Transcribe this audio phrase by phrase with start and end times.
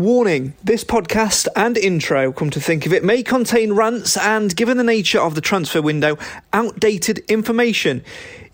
[0.00, 4.78] Warning this podcast and intro, come to think of it, may contain rants and, given
[4.78, 6.16] the nature of the transfer window,
[6.54, 8.02] outdated information,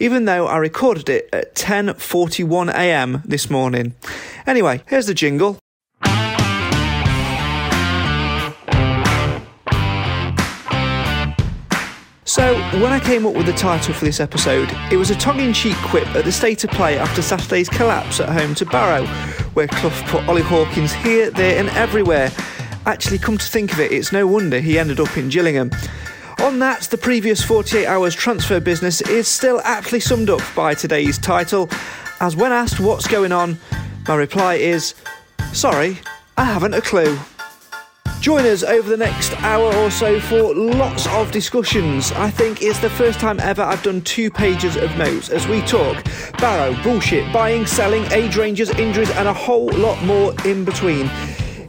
[0.01, 3.95] even though I recorded it at 10.41am this morning.
[4.45, 5.61] Anyway, here's the jingle.
[12.37, 15.41] So, when I came up with the title for this episode, it was a tongue
[15.41, 19.06] in cheek quip at the state of play after Saturday's collapse at home to Barrow,
[19.55, 22.31] where Clough put Ollie Hawkins here, there, and everywhere.
[22.84, 25.70] Actually, come to think of it, it's no wonder he ended up in Gillingham.
[26.41, 31.17] On that, the previous 48 hours transfer business is still aptly summed up by today's
[31.17, 31.70] title,
[32.20, 33.57] as when asked what's going on,
[34.07, 34.95] my reply is
[35.55, 36.01] sorry,
[36.37, 37.19] I haven't a clue.
[38.20, 42.11] Join us over the next hour or so for lots of discussions.
[42.12, 45.61] I think it's the first time ever I've done two pages of notes as we
[45.62, 46.05] talk
[46.39, 51.08] Barrow, bullshit, buying, selling, age ranges, injuries, and a whole lot more in between.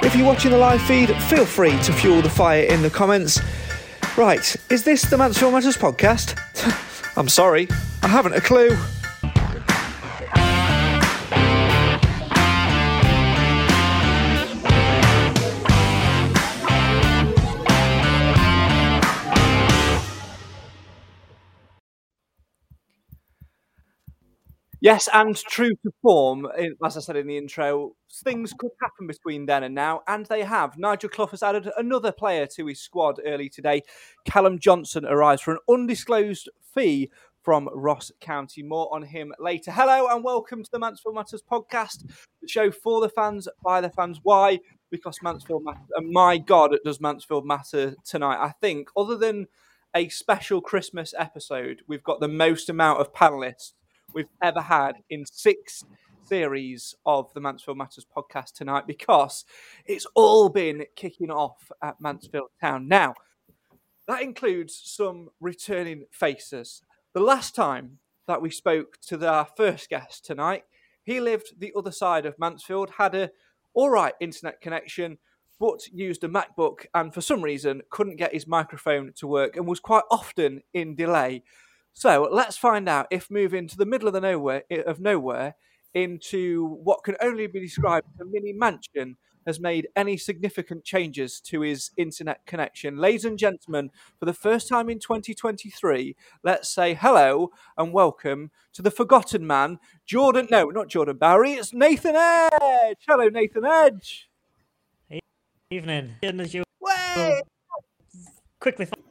[0.01, 3.39] If you're watching the live feed, feel free to fuel the fire in the comments.
[4.17, 6.37] Right, is this the Mansfield Matters podcast?
[7.17, 7.67] I'm sorry,
[8.01, 8.75] I haven't a clue.
[24.87, 26.47] Yes, and true to form,
[26.81, 27.91] as I said in the intro,
[28.23, 30.77] things could happen between then and now, and they have.
[30.77, 33.81] Nigel Clough has added another player to his squad early today.
[34.23, 37.11] Callum Johnson arrives for an undisclosed fee
[37.41, 38.63] from Ross County.
[38.63, 39.71] More on him later.
[39.71, 42.09] Hello and welcome to the Mansfield Matters podcast,
[42.41, 44.21] the show for the fans, by the fans.
[44.23, 44.57] Why?
[44.89, 45.89] Because Mansfield matters.
[45.97, 48.41] And uh, my God, does Mansfield matter tonight?
[48.41, 49.47] I think, other than
[49.93, 53.73] a special Christmas episode, we've got the most amount of panelists
[54.13, 55.83] we've ever had in six
[56.23, 59.45] series of the Mansfield Matters podcast tonight because
[59.85, 62.87] it's all been kicking off at Mansfield Town.
[62.87, 63.13] Now,
[64.07, 66.81] that includes some returning faces.
[67.13, 70.63] The last time that we spoke to our first guest tonight,
[71.03, 73.31] he lived the other side of Mansfield, had a
[73.73, 75.17] all right internet connection,
[75.59, 79.65] but used a MacBook and for some reason couldn't get his microphone to work and
[79.65, 81.43] was quite often in delay.
[81.99, 85.55] So let's find out if moving to the middle of the nowhere of nowhere
[85.95, 91.41] into what can only be described as a mini mansion has made any significant changes
[91.41, 92.97] to his internet connection.
[92.97, 97.49] Ladies and gentlemen, for the first time in 2023, let's say hello
[97.79, 100.47] and welcome to the forgotten man, Jordan.
[100.51, 102.97] No, not Jordan Bowery, It's Nathan Edge.
[103.07, 104.29] Hello, Nathan Edge.
[105.71, 106.13] Evening.
[106.21, 106.63] As you
[108.59, 109.03] quickly find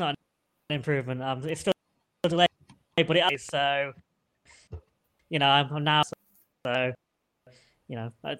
[0.00, 0.16] an
[0.70, 1.22] improvement.
[1.22, 1.72] Um, it's still
[2.28, 2.46] delay,
[2.96, 3.92] but it is so.
[5.30, 6.02] You know, I'm, I'm now
[6.66, 6.92] so.
[7.88, 8.36] You know, I-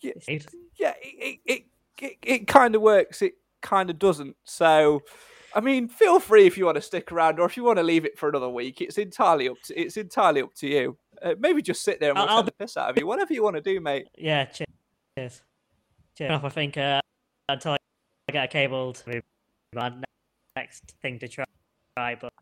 [0.00, 0.12] Yeah,
[0.78, 1.64] yeah it, it,
[2.00, 4.36] it, it kind of works, it kind of doesn't.
[4.44, 5.02] So,
[5.54, 7.82] I mean, feel free if you want to stick around or if you want to
[7.82, 8.80] leave it for another week.
[8.80, 10.98] It's entirely up to, it's entirely up to you.
[11.22, 13.06] Uh, maybe just sit there and we'll I'll- take the piss out of you.
[13.06, 14.08] Whatever you want to do, mate.
[14.18, 14.44] yeah.
[14.46, 14.66] Cheers.
[15.18, 15.42] Cheers.
[16.18, 16.28] Cheers.
[16.30, 17.00] Enough, I think uh,
[17.48, 17.76] until I
[18.32, 19.22] get a cable to move
[20.56, 21.44] next thing to try,
[21.96, 22.32] but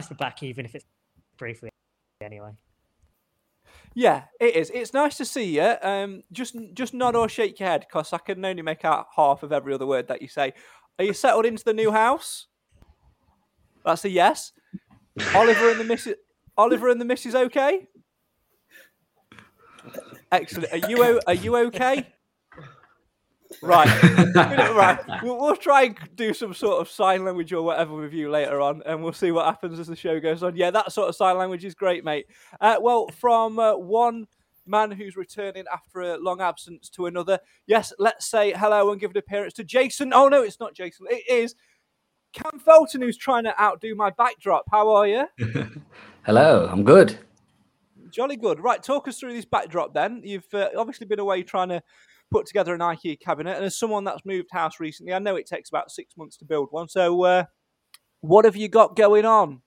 [0.00, 0.84] it's the back even if it's
[1.36, 1.70] briefly
[2.20, 2.52] anyway.
[3.94, 4.70] Yeah, it is.
[4.70, 5.74] It's nice to see you.
[5.82, 9.42] Um, just just nod or shake your head because I can only make out half
[9.42, 10.52] of every other word that you say.
[10.98, 12.46] Are you settled into the new house?
[13.84, 14.52] That's a yes.
[15.34, 16.14] Oliver and the missus.
[16.56, 17.88] Oliver and the missus okay?
[20.30, 20.72] Excellent.
[20.72, 22.06] Are you are you okay?
[23.62, 24.02] Right,
[24.34, 24.98] right.
[25.22, 28.60] We'll, we'll try and do some sort of sign language or whatever with you later
[28.60, 30.56] on, and we'll see what happens as the show goes on.
[30.56, 32.26] Yeah, that sort of sign language is great, mate.
[32.60, 34.26] Uh, well, from uh, one
[34.66, 39.10] man who's returning after a long absence to another, yes, let's say hello and give
[39.10, 40.12] an appearance to Jason.
[40.14, 41.06] Oh no, it's not Jason.
[41.10, 41.54] It is
[42.32, 44.64] Cam Felton who's trying to outdo my backdrop.
[44.70, 45.26] How are you?
[46.22, 47.18] Hello, I'm good.
[48.10, 48.60] Jolly good.
[48.60, 50.22] Right, talk us through this backdrop then.
[50.24, 51.82] You've uh, obviously been away trying to
[52.30, 55.46] put together an IKEA cabinet, and as someone that's moved house recently, I know it
[55.46, 56.88] takes about six months to build one.
[56.88, 57.44] So, uh,
[58.20, 59.62] what have you got going on?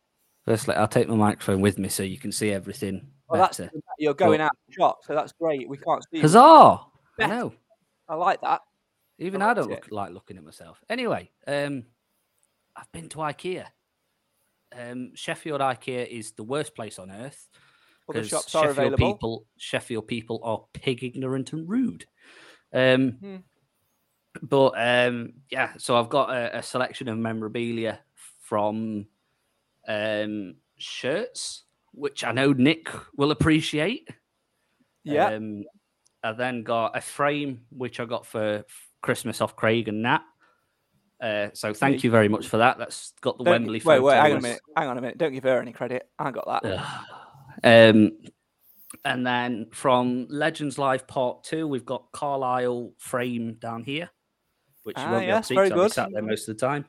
[0.45, 3.61] Firstly, I'll take my microphone with me so you can see everything Well, that's
[3.97, 5.67] you're going But- out of shot, so that's great.
[5.67, 6.19] We can't see.
[6.19, 6.79] Huzzah!
[7.19, 7.53] I know.
[8.07, 8.61] I like that.
[9.19, 10.83] Even I I, don't look like looking at myself.
[10.89, 11.85] Anyway, um,
[12.75, 13.65] I've been to IKEA.
[14.77, 17.47] Um, Sheffield IKEA is the worst place on earth
[18.09, 19.13] Other because shops are Sheffield available.
[19.13, 22.05] people, Sheffield people are pig ignorant and rude.
[22.73, 23.35] Um, Hmm.
[24.41, 27.99] But um, yeah, so I've got a, a selection of memorabilia
[28.41, 29.05] from
[29.87, 34.09] um, shirts, which I know Nick will appreciate.
[35.03, 35.27] Yeah.
[35.27, 35.63] Um,
[36.23, 38.63] I then got a frame which I got for
[39.01, 40.21] Christmas off Craig and Nat.
[41.21, 42.77] Uh, so thank you very much for that.
[42.79, 43.81] That's got the Don't- Wembley.
[43.85, 44.61] wait, wait, hang on a minute.
[44.75, 45.17] Hang on a minute.
[45.19, 46.09] Don't give her any credit.
[46.17, 46.89] I got that.
[47.63, 48.11] Um,
[49.05, 54.09] and then from Legends Live Part Two, we've got Carlisle frame down here,
[54.83, 56.21] which you Ah, won't be able yes, to see very 'cause I'll be sat there
[56.23, 56.85] most of the time.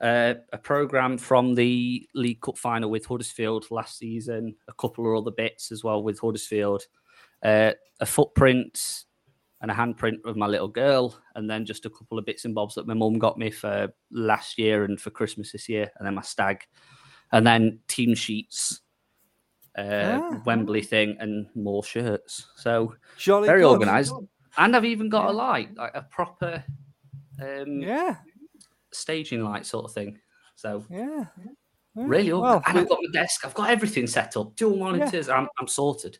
[0.00, 5.22] Uh, a program from the League Cup final with Huddersfield last season, a couple of
[5.22, 6.84] other bits as well with Huddersfield,
[7.42, 9.04] uh, a footprint
[9.60, 12.54] and a handprint of my little girl, and then just a couple of bits and
[12.54, 16.06] bobs that my mum got me for last year and for Christmas this year, and
[16.06, 16.62] then my stag,
[17.32, 18.80] and then team sheets,
[19.76, 20.42] uh, Ah.
[20.46, 22.46] Wembley thing, and more shirts.
[22.56, 23.70] So Jolly very good.
[23.70, 24.12] organised,
[24.56, 26.64] and I've even got a light, like a proper
[27.42, 28.16] um, Yeah,
[28.92, 30.18] staging light sort of thing.
[30.56, 31.26] So yeah.
[31.94, 33.44] Yeah, really, well, and I've got my desk.
[33.44, 34.54] I've got everything set up.
[34.54, 35.28] Dual monitors.
[35.28, 36.18] I'm, I'm sorted.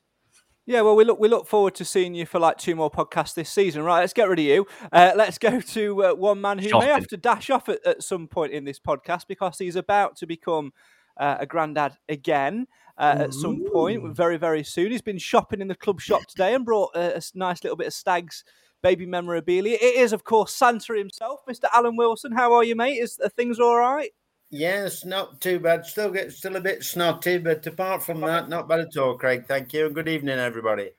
[0.67, 3.35] Yeah, well, we look we look forward to seeing you for like two more podcasts
[3.35, 3.83] this season.
[3.83, 4.67] Right, let's get rid of you.
[4.93, 8.03] Uh, let's go to uh, one man who may have to dash off at, at
[8.03, 10.73] some point in this podcast because he's about to become
[11.19, 12.67] a granddad again
[12.97, 14.91] uh, at some point, very very soon.
[14.91, 17.87] He's been shopping in the club shop today and brought a, a nice little bit
[17.87, 18.45] of Stags
[18.83, 19.77] baby memorabilia.
[19.81, 21.65] It is, of course, Santa himself, Mr.
[21.73, 22.33] Alan Wilson.
[22.33, 22.99] How are you, mate?
[22.99, 24.11] Is are things all right?
[24.51, 25.85] Yes, not too bad.
[25.85, 29.45] Still get still a bit snotty, but apart from that, not bad at all, Craig.
[29.47, 29.87] Thank you.
[29.87, 30.91] and Good evening, everybody.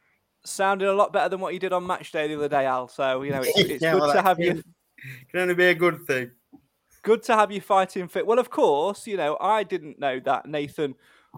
[0.45, 2.87] Sounding a lot better than what you did on match day the other day, Al.
[2.87, 4.61] So you know it's, it's Yeah, good well, to have you.
[5.31, 6.31] Can only be a good thing.
[7.03, 8.25] Good to have you fighting fit.
[8.25, 10.95] Well, of course, you know I didn't know that Nathan,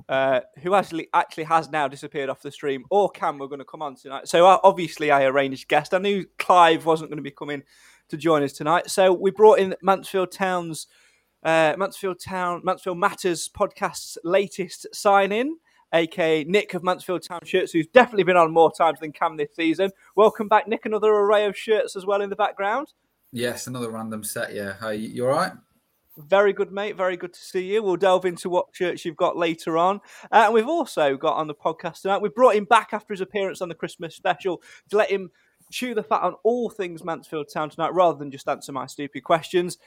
[0.09, 3.65] uh, who actually actually has now disappeared off the stream, or Cam were going to
[3.65, 4.27] come on tonight.
[4.27, 5.93] So uh, obviously, I arranged guest.
[5.93, 7.63] I knew Clive wasn't going to be coming
[8.09, 10.87] to join us tonight, so we brought in Mansfield Town's.
[11.43, 15.57] Uh, Mansfield Town, Mansfield Matters podcast's latest sign in,
[15.91, 19.55] aka Nick of Mansfield Town Shirts, who's definitely been on more times than Cam this
[19.55, 19.89] season.
[20.15, 20.85] Welcome back, Nick.
[20.85, 22.93] Another array of shirts as well in the background.
[23.31, 24.53] Yes, another random set.
[24.53, 24.73] Yeah.
[24.79, 25.53] Hi, you all right?
[26.17, 26.97] Very good, mate.
[26.97, 27.81] Very good to see you.
[27.81, 30.01] We'll delve into what shirts you've got later on.
[30.31, 33.21] Uh, and we've also got on the podcast tonight, we've brought him back after his
[33.21, 35.31] appearance on the Christmas special to let him
[35.71, 39.23] chew the fat on all things Mansfield Town tonight rather than just answer my stupid
[39.23, 39.77] questions.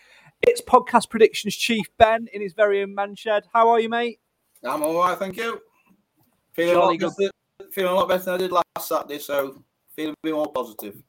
[0.40, 3.44] It's podcast predictions chief Ben in his very own man shed.
[3.52, 4.18] How are you, mate?
[4.64, 5.60] I'm all right, thank you.
[6.52, 9.62] Feeling a, Jolly lot better, feeling a lot better than I did last Saturday, so
[9.94, 11.02] feeling a bit more positive.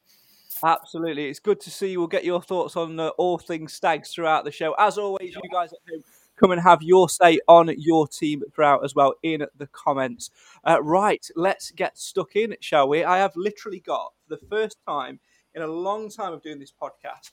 [0.64, 1.28] Absolutely.
[1.28, 2.00] It's good to see you.
[2.00, 4.74] We'll get your thoughts on uh, all things stags throughout the show.
[4.80, 6.04] As always, you guys at home
[6.38, 10.32] come and have your say on your team throughout as well in the comments.
[10.64, 13.04] Uh, right, let's get stuck in, shall we?
[13.04, 15.20] I have literally got, for the first time
[15.54, 17.32] in a long time of doing this podcast,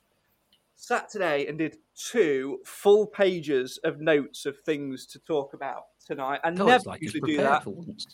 [0.82, 6.40] sat today and did two full pages of notes of things to talk about tonight.
[6.42, 7.64] I God, never like usually do that.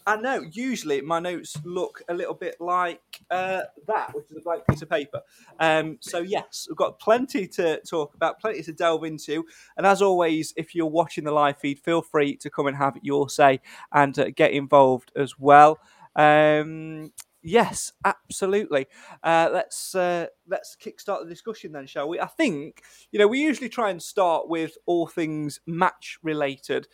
[0.07, 0.45] I know.
[0.53, 4.83] Usually, my notes look a little bit like uh, that, which is a blank piece
[4.83, 5.23] of paper.
[5.59, 9.47] Um, so yes, we've got plenty to talk about, plenty to delve into.
[9.79, 12.99] And as always, if you're watching the live feed, feel free to come and have
[13.01, 13.61] your say
[13.95, 15.79] and uh, get involved as well.
[16.17, 17.13] Um,
[17.49, 18.87] yes, absolutely.
[19.23, 22.21] Uh, let's uh, let's kickstart the discussion then, shall we?
[22.21, 26.88] I think you know we usually try and start with all things match related.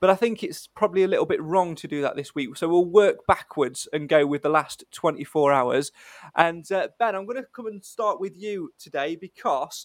[0.00, 2.56] But I think it's probably a little bit wrong to do that this week.
[2.56, 5.92] So we'll work backwards and go with the last 24 hours.
[6.34, 9.84] And uh, Ben, I'm going to come and start with you today because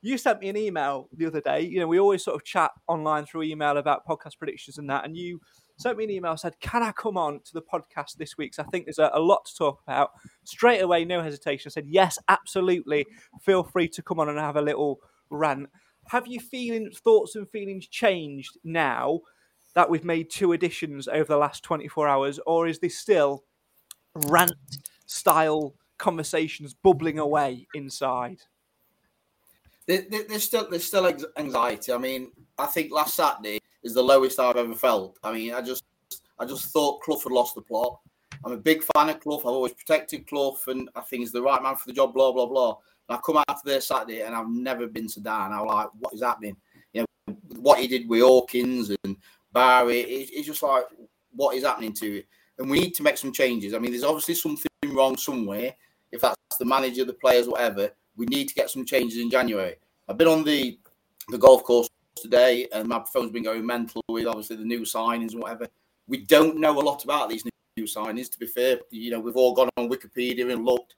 [0.00, 1.60] you sent me an email the other day.
[1.60, 5.04] You know, we always sort of chat online through email about podcast predictions and that.
[5.04, 5.40] And you
[5.80, 8.54] sent me an email, said, Can I come on to the podcast this week?
[8.54, 10.10] So I think there's a, a lot to talk about.
[10.44, 11.70] Straight away, no hesitation.
[11.70, 13.06] I said, Yes, absolutely.
[13.40, 15.68] Feel free to come on and have a little rant.
[16.08, 19.20] Have your feelings, thoughts, and feelings changed now
[19.74, 23.44] that we've made two editions over the last 24 hours, or is this still
[24.14, 24.52] rant
[25.06, 28.40] style conversations bubbling away inside?
[29.86, 31.92] There, there- there's still there's still anxiety.
[31.92, 35.18] I mean, I think last Saturday is the lowest I've ever felt.
[35.22, 35.84] I mean, I just
[36.38, 38.00] I just thought Clough had lost the plot.
[38.44, 39.40] I'm a big fan of Clough.
[39.40, 42.14] I've always protected Clough, and I think he's the right man for the job.
[42.14, 42.76] Blah blah blah.
[43.08, 45.52] And I come out to there Saturday, and I've never been so down.
[45.52, 46.56] I'm like, what is happening?
[46.92, 49.16] You know, what he did with Hawkins and
[49.52, 50.00] Bowery.
[50.00, 50.84] It, it's just like,
[51.34, 52.26] what is happening to it?
[52.58, 53.74] And we need to make some changes.
[53.74, 55.74] I mean, there's obviously something wrong somewhere.
[56.12, 59.76] If that's the manager, the players, whatever, we need to get some changes in January.
[60.08, 60.78] I've been on the
[61.28, 65.32] the golf course today, and my phone's been going mental with obviously the new signings
[65.32, 65.68] and whatever.
[66.06, 67.44] We don't know a lot about these
[67.76, 68.30] new signings.
[68.32, 70.96] To be fair, you know, we've all gone on Wikipedia and looked.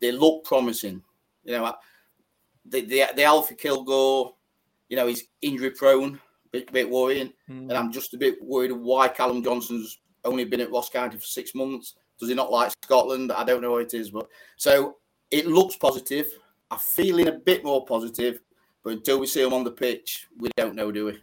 [0.00, 1.02] They look promising.
[1.44, 1.74] You know,
[2.64, 4.32] the the, the Alfie Kilgour,
[4.88, 6.20] you know, he's injury prone,
[6.52, 7.70] bit, bit worrying, hmm.
[7.70, 11.24] and I'm just a bit worried why Callum Johnson's only been at Ross County for
[11.24, 11.94] six months.
[12.18, 13.32] Does he not like Scotland?
[13.32, 14.96] I don't know what it is, but so
[15.30, 16.30] it looks positive.
[16.70, 18.40] I'm feeling a bit more positive,
[18.84, 21.18] but until we see him on the pitch, we don't know, do we?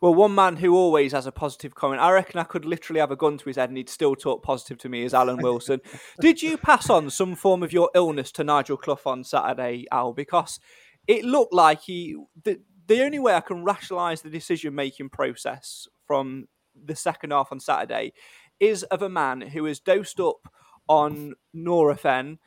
[0.00, 3.10] Well, one man who always has a positive comment, I reckon I could literally have
[3.10, 5.80] a gun to his head and he'd still talk positive to me, is Alan Wilson.
[6.20, 10.12] Did you pass on some form of your illness to Nigel Clough on Saturday, Al?
[10.12, 10.60] Because
[11.06, 12.16] it looked like he.
[12.44, 17.52] The, the only way I can rationalise the decision making process from the second half
[17.52, 18.12] on Saturday
[18.60, 20.48] is of a man who is dosed up
[20.88, 22.38] on Nurofen,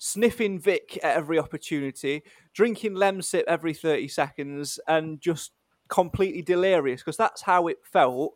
[0.00, 2.22] sniffing Vic at every opportunity,
[2.54, 5.52] drinking Lemsip every 30 seconds, and just
[5.88, 8.32] completely delirious because that's how it felt.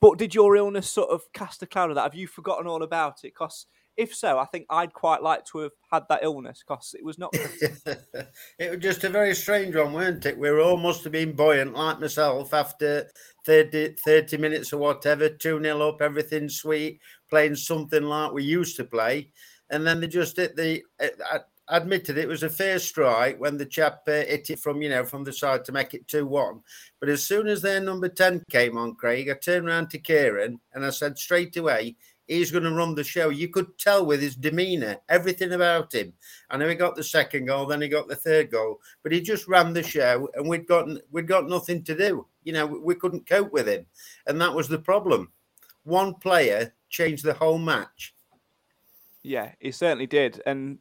[0.00, 2.02] But did your illness sort of cast a cloud of that?
[2.02, 3.32] Have you forgotten all about it?
[3.34, 7.04] Because if so, I think I'd quite like to have had that illness because it
[7.04, 7.30] was not.
[7.34, 10.36] it was just a very strange one, weren't it?
[10.36, 13.08] We were all must have been buoyant, like myself, after
[13.46, 18.76] 30, 30 minutes or whatever, 2 0 up, everything sweet, playing something like we used
[18.76, 19.30] to play.
[19.72, 20.82] And then they just hit the.
[21.00, 24.90] I admitted it was a fair strike when the chap uh, hit it from, you
[24.90, 26.60] know, from the side to make it 2 1.
[27.00, 30.60] But as soon as their number 10 came on, Craig, I turned around to Kieran
[30.74, 33.28] and I said straight away, he's going to run the show.
[33.28, 36.12] You could tell with his demeanour, everything about him.
[36.50, 39.20] I know he got the second goal, then he got the third goal, but he
[39.20, 42.26] just ran the show, and we'd got we'd got nothing to do.
[42.44, 43.86] You know, we couldn't cope with him,
[44.26, 45.32] and that was the problem.
[45.84, 48.14] One player changed the whole match.
[49.22, 50.78] Yeah, he certainly did, and.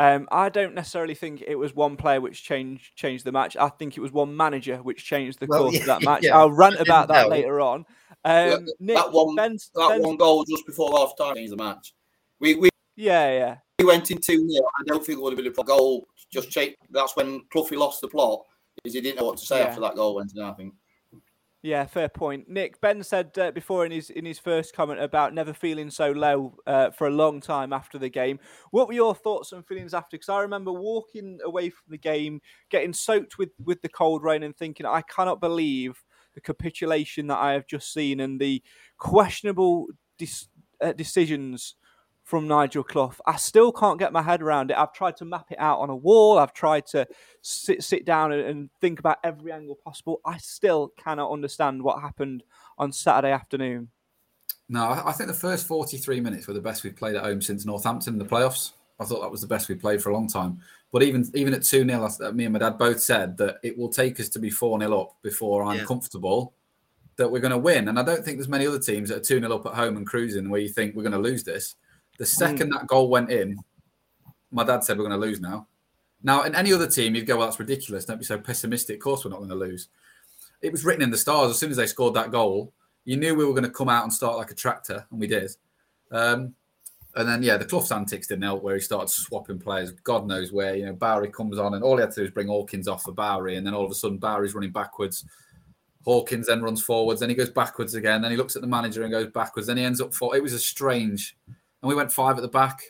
[0.00, 3.56] Um, I don't necessarily think it was one player which changed changed the match.
[3.56, 6.22] I think it was one manager which changed the Well, course yeah, of that match.
[6.22, 7.84] yeah, I'll rant about that later on.
[8.22, 11.50] that, Um, Nick, that one, Ben's, that Ben's- one goal just before half time changed
[11.52, 11.94] the match.
[12.38, 13.56] We we, Yeah, yeah.
[13.80, 14.64] we went in 2 0.
[14.78, 16.06] I don't think it would have been a goal.
[16.32, 16.76] Just check.
[16.90, 18.42] That's when Cloughie lost the plot,
[18.84, 19.64] is he didn't know what to say Yeah.
[19.66, 20.74] after that goal went in, I think.
[21.62, 22.48] Yeah, fair point.
[22.48, 26.12] Nick Ben said uh, before in his in his first comment about never feeling so
[26.12, 28.38] low uh, for a long time after the game.
[28.70, 30.16] What were your thoughts and feelings after?
[30.16, 34.44] Because I remember walking away from the game, getting soaked with with the cold rain,
[34.44, 38.62] and thinking, I cannot believe the capitulation that I have just seen and the
[38.96, 40.46] questionable dis-
[40.80, 41.74] uh, decisions
[42.28, 43.14] from Nigel Clough.
[43.26, 44.76] I still can't get my head around it.
[44.76, 46.38] I've tried to map it out on a wall.
[46.38, 47.06] I've tried to
[47.40, 50.20] sit sit down and, and think about every angle possible.
[50.26, 52.42] I still cannot understand what happened
[52.76, 53.88] on Saturday afternoon.
[54.68, 57.40] No, I I think the first 43 minutes were the best we've played at home
[57.40, 58.72] since Northampton in the playoffs.
[59.00, 60.60] I thought that was the best we played for a long time.
[60.92, 63.88] But even even at 2 0, me and my dad both said that it will
[63.88, 65.84] take us to be 4 0 up before I'm Yeah.
[65.84, 66.52] comfortable
[67.16, 67.88] that we're going to win.
[67.88, 69.96] And I don't think there's many other teams that are 2 0 up at home
[69.96, 71.76] and cruising where you think we're going to lose this.
[72.18, 73.58] The second that goal went in,
[74.50, 75.66] my dad said we're going to lose now.
[76.22, 78.04] Now, in any other team, you'd go, well, that's ridiculous.
[78.04, 78.96] Don't be so pessimistic.
[78.96, 79.88] Of course, we're not going to lose.
[80.60, 81.50] It was written in the stars.
[81.50, 82.72] As soon as they scored that goal,
[83.04, 85.28] you knew we were going to come out and start like a tractor, and we
[85.28, 85.50] did.
[86.10, 86.54] Um,
[87.14, 89.92] and then, yeah, the Clough's antics didn't help where he started swapping players.
[89.92, 90.74] God knows where.
[90.74, 93.04] You know, Bowery comes on, and all he had to do is bring Hawkins off
[93.04, 95.24] for Bowery, and then all of a sudden, Bowery's running backwards.
[96.04, 98.22] Hawkins then runs forwards, then he goes backwards again.
[98.22, 99.66] Then he looks at the manager and goes backwards.
[99.68, 100.34] Then he ends up for.
[100.36, 101.36] It was a strange,
[101.82, 102.80] and we went five at the back.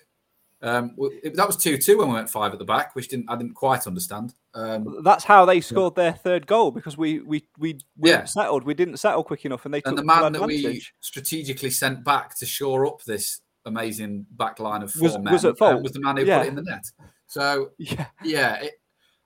[0.60, 3.36] Um, it- that was two-two when we went five at the back, which didn't I
[3.36, 4.34] didn't quite understand.
[4.54, 8.24] Um, That's how they scored their third goal because we we we, we Yeah.
[8.24, 8.64] settled.
[8.64, 10.94] We didn't settle quick enough, and they took and the man that we advantage.
[11.00, 15.44] strategically sent back to shore up this amazing back line of four Was- men was
[15.44, 15.82] at uh, fault.
[15.82, 16.38] was the man who Yeah.
[16.38, 16.90] put it in the net.
[17.28, 18.06] So Yeah.
[18.24, 18.80] yeah, it,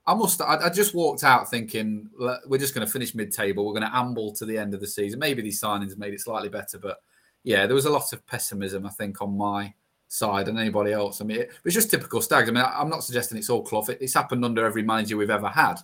[0.05, 0.39] I must.
[0.41, 2.09] I, I just walked out thinking
[2.45, 3.65] we're just going to finish mid-table.
[3.65, 5.17] We're going to amble to the end of the season.
[5.17, 6.97] Maybe these signings made it slightly better, but
[7.43, 8.85] yeah, there was a lot of pessimism.
[8.85, 9.73] I think on my
[10.13, 11.21] side and anybody else.
[11.21, 12.47] I mean, it was just typical Stags.
[12.47, 13.85] I mean, I'm not suggesting it's all Clough.
[13.89, 15.75] It, it's happened under every manager we've ever had,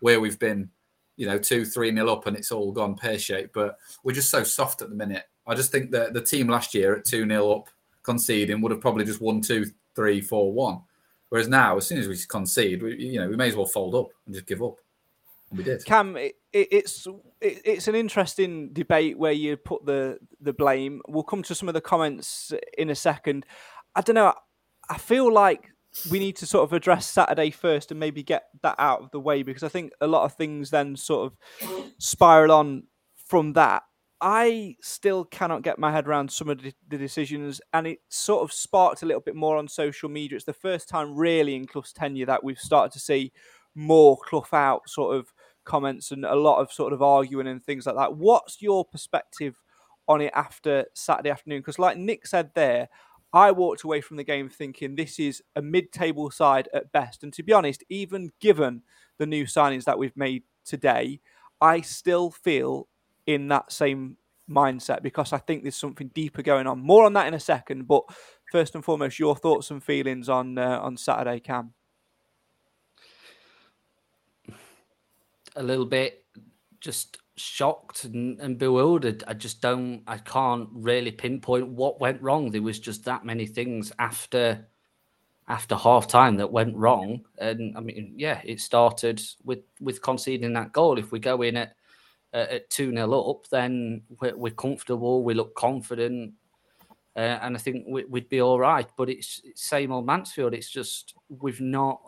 [0.00, 0.68] where we've been,
[1.16, 3.54] you know, two, three nil up and it's all gone pear shaped.
[3.54, 5.24] But we're just so soft at the minute.
[5.46, 7.68] I just think that the team last year at two nil up
[8.02, 10.80] conceding would have probably just won two, three, four, one.
[11.28, 13.94] Whereas now, as soon as we concede, we, you know, we may as well fold
[13.94, 14.76] up and just give up.
[15.50, 15.84] And we did.
[15.84, 16.16] Cam,
[16.70, 17.06] it's
[17.40, 21.02] it, it's an interesting debate where you put the the blame.
[21.08, 23.46] We'll come to some of the comments in a second.
[23.94, 24.34] I don't know.
[24.88, 25.68] I feel like
[26.10, 29.20] we need to sort of address Saturday first and maybe get that out of the
[29.20, 32.84] way because I think a lot of things then sort of spiral on
[33.16, 33.82] from that.
[34.20, 38.52] I still cannot get my head around some of the, decisions, and it sort of
[38.52, 40.36] sparked a little bit more on social media.
[40.36, 43.32] It's the first time, really, in Clough's tenure that we've started to see
[43.74, 45.32] more Clough out sort of
[45.66, 48.16] comments and a lot of sort of arguing and things like that.
[48.16, 49.60] What's your perspective
[50.08, 51.60] on it after Saturday afternoon?
[51.60, 52.88] Because, like Nick said there,
[53.32, 57.22] I walked away from the game thinking this is a mid table side at best.
[57.22, 58.82] And to be honest, even given
[59.18, 61.20] the new signings that we've made today,
[61.60, 62.88] I still feel
[63.26, 64.16] in that same
[64.48, 66.80] mindset because I think there's something deeper going on.
[66.80, 68.04] More on that in a second, but
[68.50, 71.74] first and foremost, your thoughts and feelings on uh, on Saturday, Cam.
[75.56, 76.24] A little bit,
[76.80, 79.24] just shocked and, and bewildered.
[79.26, 80.02] I just don't.
[80.06, 82.50] I can't really pinpoint what went wrong.
[82.50, 84.66] There was just that many things after
[85.48, 87.24] after half time that went wrong.
[87.38, 90.98] And I mean, yeah, it started with with conceding that goal.
[90.98, 91.76] If we go in at
[92.34, 96.34] uh, at 2 0 up, then we're, we're, comfortable, we look confident,
[97.16, 98.86] uh, and I think we, would be all right.
[98.96, 100.54] But it's, it's same old Mansfield.
[100.54, 102.00] It's just we've not.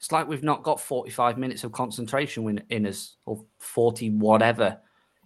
[0.00, 4.78] It's like we've not got 45 minutes of concentration in, us, or 40 whatever,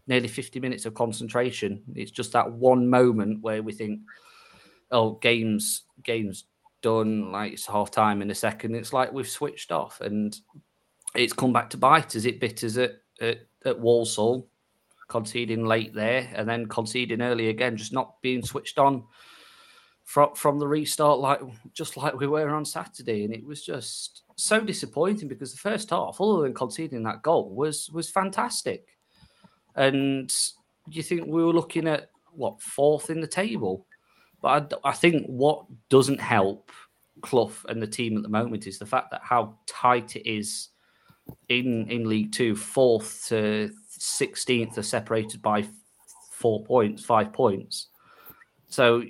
[0.09, 1.81] nearly 50 minutes of concentration.
[1.95, 4.01] It's just that one moment where we think,
[4.91, 6.47] oh, games, games
[6.83, 8.75] done, like it's half time in a second.
[8.75, 10.37] It's like we've switched off, and
[11.15, 14.49] it's come back to bite as it bit as it at, at Walsall,
[15.07, 19.05] conceding late there, and then conceding early again, just not being switched on
[20.03, 21.41] from from the restart, like
[21.73, 25.91] just like we were on Saturday, and it was just so disappointing because the first
[25.91, 28.97] half, other than conceding that goal, was was fantastic,
[29.77, 30.35] and
[30.89, 33.87] you think we were looking at what fourth in the table,
[34.43, 36.71] but I, I think what doesn't help
[37.23, 40.69] Clough and the team at the moment is the fact that how tight it is
[41.49, 45.65] in in League Two, fourth to sixteenth are separated by
[46.31, 47.89] four points, five points.
[48.69, 49.03] So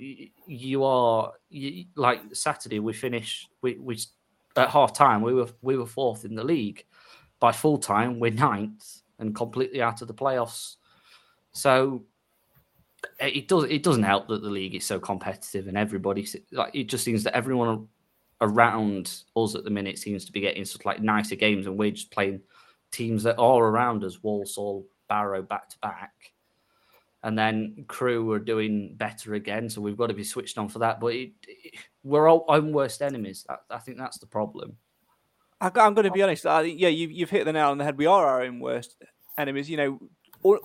[0.45, 2.79] you are you, like Saturday.
[2.79, 3.49] We finished.
[3.61, 3.97] We we
[4.57, 6.85] at half time we were we were fourth in the league.
[7.39, 10.75] By full time, we're ninth and completely out of the playoffs.
[11.51, 12.03] So
[13.19, 16.85] it does it doesn't help that the league is so competitive and everybody like it
[16.85, 17.87] just seems that everyone
[18.41, 21.91] around us at the minute seems to be getting sort like nicer games, and we're
[21.91, 22.41] just playing
[22.91, 26.31] teams that are around us, Walsall, Barrow, back to back.
[27.25, 30.77] And then Crewe are doing better again, so we've got to be switched on for
[30.79, 30.99] that.
[30.99, 33.47] But it, it, we're our own worst enemies.
[33.49, 34.77] I, I think that's the problem.
[35.59, 36.45] I, am going to be honest.
[36.45, 37.97] I, yeah, you've, you've hit the nail on the head.
[37.97, 38.97] We are our own worst
[39.39, 39.71] enemies.
[39.71, 39.99] You know,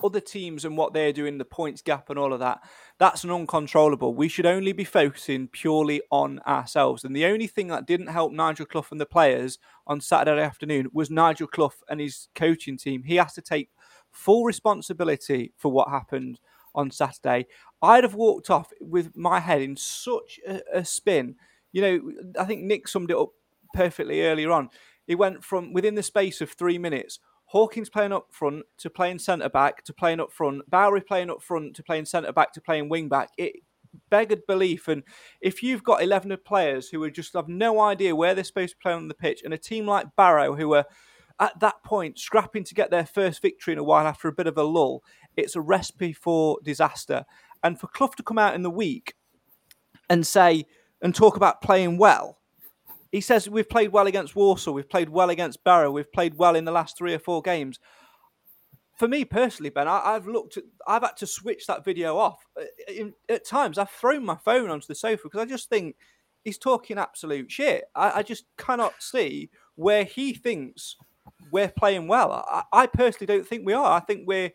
[0.03, 2.59] other teams and what they're doing, the points gap and all of that,
[2.99, 4.13] that's an uncontrollable.
[4.13, 7.03] We should only be focusing purely on ourselves.
[7.03, 10.89] And the only thing that didn't help Nigel Clough and the players on Saturday afternoon
[10.93, 13.01] was Nigel Clough and his coaching team.
[13.03, 13.69] He has to take
[14.11, 16.39] full responsibility for what happened
[16.75, 17.47] on Saturday.
[17.81, 21.35] I'd have walked off with my head in such a, a spin.
[21.71, 23.29] You know, I think Nick summed it up
[23.73, 24.69] perfectly earlier on.
[25.07, 27.19] He went from within the space of three minutes
[27.51, 31.41] Hawkins playing up front to playing centre back to playing up front, Bowery playing up
[31.41, 33.29] front to playing centre back to playing wing back.
[33.37, 33.55] It
[34.09, 34.87] beggared belief.
[34.87, 35.03] And
[35.41, 38.81] if you've got 11 players who are just have no idea where they're supposed to
[38.81, 40.85] play on the pitch, and a team like Barrow who are
[41.41, 44.47] at that point scrapping to get their first victory in a while after a bit
[44.47, 45.03] of a lull,
[45.41, 47.25] it's a recipe for disaster.
[47.63, 49.15] And for Clough to come out in the week
[50.09, 50.65] and say
[51.01, 52.37] and talk about playing well
[53.11, 56.55] he says we've played well against Walsall, we've played well against Barrow, we've played well
[56.55, 57.79] in the last three or four games.
[58.97, 62.45] For me personally, Ben, I, have looked at, I've had to switch that video off.
[62.57, 65.95] Uh, in, at times, I've thrown my phone onto the sofa because I just think
[66.43, 67.85] he's talking absolute shit.
[67.95, 70.97] I, I just cannot see where he thinks
[71.51, 72.31] we're playing well.
[72.31, 73.97] I, I, personally don't think we are.
[73.97, 74.51] I think we're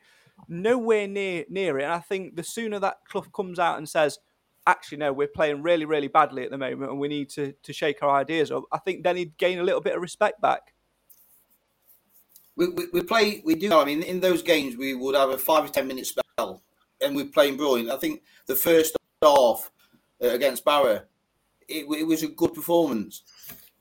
[0.48, 1.84] nowhere near near it.
[1.84, 4.18] And I think the sooner that Clough comes out and says,
[4.66, 7.72] actually no, we're playing really, really badly at the moment, and we need to to
[7.72, 8.64] shake our ideas up.
[8.72, 10.72] I think then he'd gain a little bit of respect back.
[12.56, 13.42] we, we, we play.
[13.44, 13.72] We do.
[13.74, 16.62] I mean, in those games, we would have a five or ten minute spell,
[17.00, 17.90] and we're playing brilliant.
[17.90, 19.70] I think the first half
[20.22, 21.02] uh, against Barrow,
[21.68, 23.22] it, it was a good performance.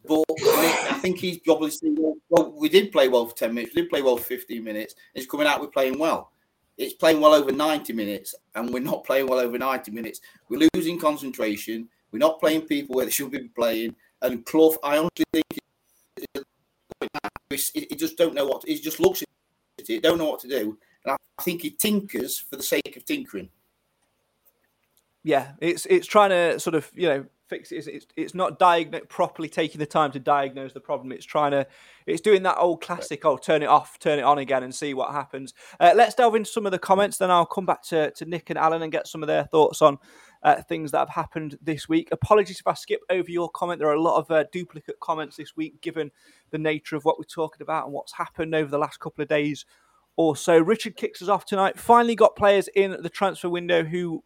[0.08, 1.96] But I think he's obviously
[2.30, 2.54] well.
[2.56, 3.74] We did play well for ten minutes.
[3.74, 4.94] We did play well for fifteen minutes.
[5.16, 5.62] It's coming out.
[5.62, 6.32] We're playing well.
[6.78, 10.22] It's playing well over ninety minutes, and we're not playing well over ninety minutes.
[10.50, 11.88] We're losing concentration.
[12.12, 13.96] We're not playing people where they should be playing.
[14.22, 15.46] And Clough, I honestly think
[17.50, 18.64] he just don't know what.
[18.68, 19.28] He just looks at
[19.90, 23.06] it, don't know what to do, and I think he tinkers for the sake of
[23.06, 23.50] tinkering.
[25.24, 27.88] Yeah, it's it's trying to sort of you know fix it.
[27.88, 31.12] It's, it's not diagnose properly taking the time to diagnose the problem.
[31.12, 31.68] It's trying to,
[32.06, 34.94] it's doing that old classic, oh, turn it off, turn it on again and see
[34.94, 35.54] what happens.
[35.80, 37.18] Uh, let's delve into some of the comments.
[37.18, 39.82] Then I'll come back to, to Nick and Alan and get some of their thoughts
[39.82, 39.98] on
[40.44, 42.10] uh, things that have happened this week.
[42.12, 43.80] Apologies if I skip over your comment.
[43.80, 46.12] There are a lot of uh, duplicate comments this week, given
[46.52, 49.28] the nature of what we're talking about and what's happened over the last couple of
[49.28, 49.66] days
[50.18, 50.58] or so.
[50.58, 51.80] Richard kicks us off tonight.
[51.80, 54.24] Finally got players in the transfer window who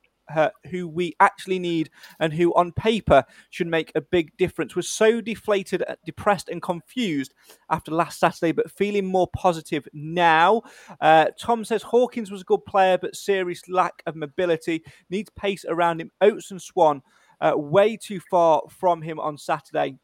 [0.69, 1.89] who we actually need
[2.19, 4.75] and who on paper should make a big difference.
[4.75, 7.33] Was so deflated, uh, depressed, and confused
[7.69, 10.61] after last Saturday, but feeling more positive now.
[11.01, 15.65] Uh, Tom says Hawkins was a good player, but serious lack of mobility, needs pace
[15.67, 16.11] around him.
[16.21, 17.01] Oates and Swan.
[17.41, 19.97] Uh, way too far from him on Saturday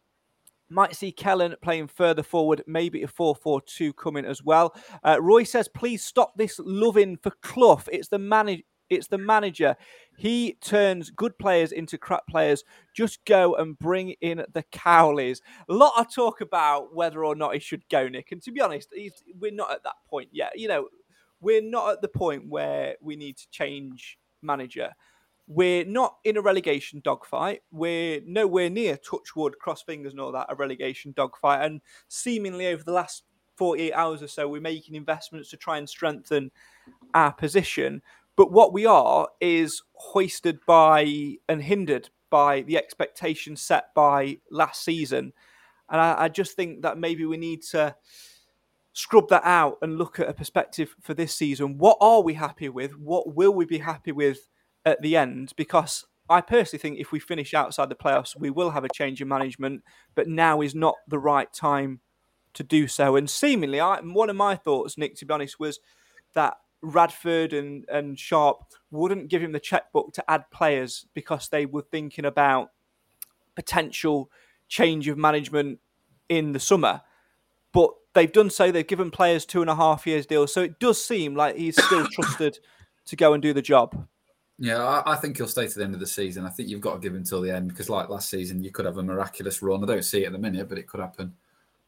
[0.70, 4.76] might see Kellen playing further forward, maybe a 4 4 2 coming as well.
[5.04, 7.84] Uh, Roy says, please stop this loving for Clough.
[7.92, 8.64] It's the manager.
[8.90, 9.76] It's the manager.
[10.18, 12.64] He turns good players into crap players.
[12.96, 15.42] Just go and bring in the Cowleys.
[15.70, 18.32] A lot of talk about whether or not he should go, Nick.
[18.32, 18.94] And to be honest,
[19.40, 20.58] we're not at that point yet.
[20.58, 20.88] You know,
[21.42, 24.92] we're not at the point where we need to change manager.
[25.48, 27.62] We're not in a relegation dogfight.
[27.72, 31.64] We're nowhere near touchwood, cross fingers and all that, a relegation dogfight.
[31.64, 33.24] And seemingly over the last
[33.58, 36.52] 48 hours or so, we're making investments to try and strengthen
[37.14, 38.02] our position.
[38.36, 44.84] But what we are is hoisted by and hindered by the expectations set by last
[44.84, 45.32] season.
[45.90, 47.96] And I, I, just think that maybe we need to
[48.94, 51.78] scrub that out and look at a perspective for this season.
[51.78, 52.98] What are we happy with?
[52.98, 54.50] What will we be happy with
[54.86, 55.54] at the end?
[55.56, 59.22] Because I personally think if we finish outside the playoffs, we will have a change
[59.22, 59.84] in management,
[60.16, 62.00] but now is not the right time
[62.56, 63.16] to do so.
[63.16, 65.80] And seemingly, I, one of my thoughts, Nick, to be honest, was
[66.34, 66.56] that
[66.94, 71.82] Radford and, and Sharp wouldn't give him the checkbook to add players because they were
[71.82, 72.72] thinking about
[73.56, 74.30] potential
[74.68, 75.80] change of management
[76.30, 77.02] in the summer.
[77.72, 78.72] But they've done so.
[78.72, 80.54] They've given players two and a half years deals.
[80.54, 82.60] So it does seem like he's still trusted
[83.08, 84.08] to go and do the job.
[84.58, 86.46] Yeah, I, I, think he'll stay to the end of the season.
[86.46, 88.72] I think you've got to give him till the end because, like last season, you
[88.72, 89.84] could have a miraculous run.
[89.84, 91.34] I don't see it at the minute, but it could happen.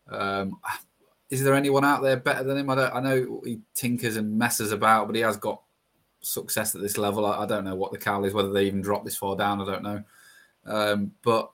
[0.10, 0.60] Um,
[1.29, 2.69] is there anyone out there better than him?
[2.69, 2.95] I don't.
[2.95, 5.61] I know he tinkers and messes about, but he has got
[6.21, 7.25] success at this level.
[7.25, 9.61] I, I don't know what the Cowleys, whether they even drop this far down.
[9.61, 10.03] I don't know.
[10.65, 11.51] Um, but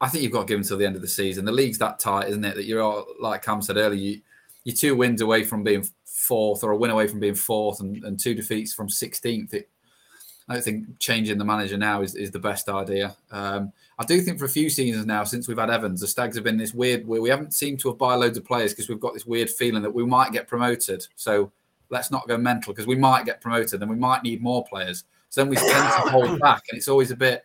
[0.00, 1.44] I think you've got to give him till the end of the season.
[1.44, 2.56] The league's that tight, isn't it?
[2.56, 4.20] That you're all, like Cam said earlier, you,
[4.64, 8.02] you're two wins away from being fourth, or a win away from being fourth, and,
[8.04, 9.54] and two defeats from 16th.
[9.54, 9.68] It,
[10.50, 13.14] I don't think changing the manager now is, is the best idea.
[13.30, 16.34] Um, I do think for a few seasons now, since we've had Evans, the Stags
[16.34, 18.88] have been this weird where we haven't seemed to have buy loads of players because
[18.88, 21.06] we've got this weird feeling that we might get promoted.
[21.14, 21.52] So
[21.88, 25.04] let's not go mental because we might get promoted and we might need more players.
[25.28, 27.44] So then we tend to hold back, and it's always a bit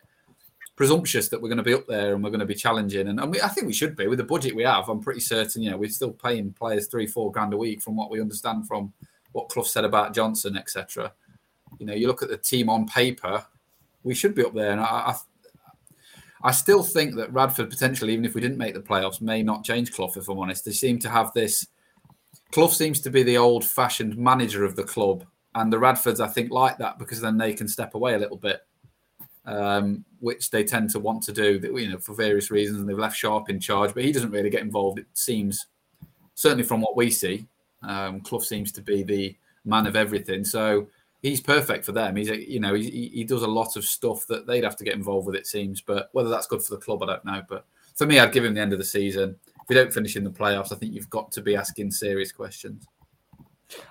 [0.74, 3.06] presumptuous that we're going to be up there and we're going to be challenging.
[3.06, 4.88] And, and we, I think we should be with the budget we have.
[4.88, 5.62] I'm pretty certain.
[5.62, 8.66] You know, we're still paying players three, four grand a week from what we understand
[8.66, 8.92] from
[9.30, 11.12] what Clough said about Johnson, etc
[11.78, 13.44] you know, you look at the team on paper,
[14.02, 14.72] we should be up there.
[14.72, 15.14] And I, I,
[16.42, 19.64] I still think that Radford potentially, even if we didn't make the playoffs, may not
[19.64, 20.12] change Clough.
[20.16, 21.66] If I'm honest, they seem to have this.
[22.52, 25.24] Clough seems to be the old-fashioned manager of the club,
[25.54, 28.36] and the Radfords, I think, like that because then they can step away a little
[28.36, 28.60] bit,
[29.44, 31.60] um, which they tend to want to do.
[31.62, 34.50] You know, for various reasons, and they've left Sharp in charge, but he doesn't really
[34.50, 34.98] get involved.
[34.98, 35.66] It seems,
[36.34, 37.46] certainly from what we see,
[37.82, 40.44] um, Clough seems to be the man of everything.
[40.44, 40.86] So
[41.26, 42.16] he's perfect for them.
[42.16, 44.84] He's a, you know he, he does a lot of stuff that they'd have to
[44.84, 45.36] get involved with.
[45.36, 47.42] It seems, but whether that's good for the club, I don't know.
[47.48, 49.36] But for me, I'd give him the end of the season.
[49.46, 52.30] If you don't finish in the playoffs, I think you've got to be asking serious
[52.30, 52.86] questions.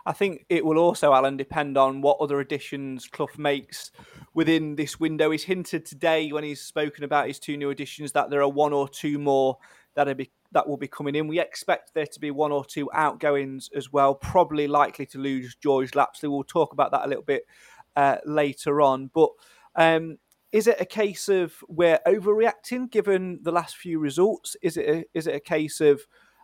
[0.05, 3.91] I think it will also, Alan, depend on what other additions Clough makes
[4.35, 5.31] within this window.
[5.31, 8.73] He's hinted today when he's spoken about his two new additions that there are one
[8.73, 9.57] or two more
[9.95, 11.27] that be, that will be coming in.
[11.27, 14.13] We expect there to be one or two outgoings as well.
[14.13, 16.29] Probably likely to lose George Lapslie.
[16.29, 17.43] We'll talk about that a little bit
[17.95, 19.09] uh, later on.
[19.13, 19.29] But
[19.77, 20.17] um,
[20.51, 24.57] is it a case of we're overreacting given the last few results?
[24.61, 26.01] Is it a, is it a case of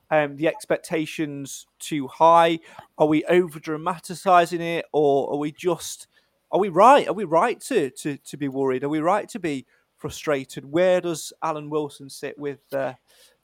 [0.09, 2.59] um, the expectations too high?
[2.97, 6.07] Are we over dramatizing it, or are we just
[6.51, 7.07] are we right?
[7.07, 8.83] Are we right to to to be worried?
[8.83, 9.65] Are we right to be
[9.97, 10.65] frustrated?
[10.65, 12.93] Where does Alan Wilson sit with, uh,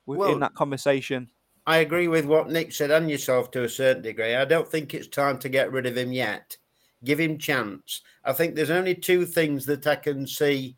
[0.05, 1.29] with Well, in that conversation?
[1.67, 4.35] I agree with what Nick said and yourself to a certain degree.
[4.35, 6.57] I don't think it's time to get rid of him yet.
[7.03, 8.01] Give him chance.
[8.23, 10.75] I think there's only two things that I can see,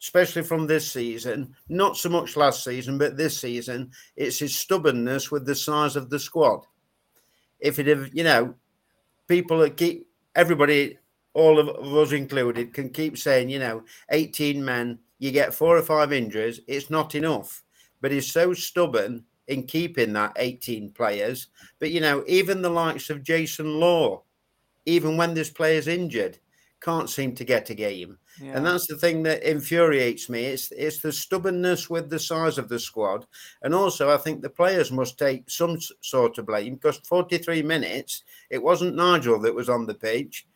[0.00, 1.54] especially from this season.
[1.68, 3.92] Not so much last season, but this season.
[4.16, 6.66] It's his stubbornness with the size of the squad.
[7.60, 8.54] If it have, you know,
[9.28, 10.98] people that keep everybody,
[11.34, 15.82] all of us included, can keep saying, you know, 18 men, you get four or
[15.82, 17.62] five injuries, it's not enough.
[18.00, 21.48] But he's so stubborn in keeping that 18 players.
[21.78, 24.22] But you know, even the likes of Jason Law,
[24.86, 26.38] even when this player's injured,
[26.80, 28.16] can't seem to get a game.
[28.40, 28.56] Yeah.
[28.56, 30.44] And that's the thing that infuriates me.
[30.44, 33.26] It's it's the stubbornness with the size of the squad,
[33.62, 38.22] and also I think the players must take some sort of blame because 43 minutes
[38.48, 40.46] it wasn't Nigel that was on the pitch,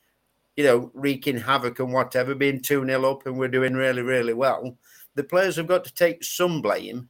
[0.56, 4.34] you know, wreaking havoc and whatever, being two 0 up, and we're doing really really
[4.34, 4.76] well.
[5.14, 7.08] The players have got to take some blame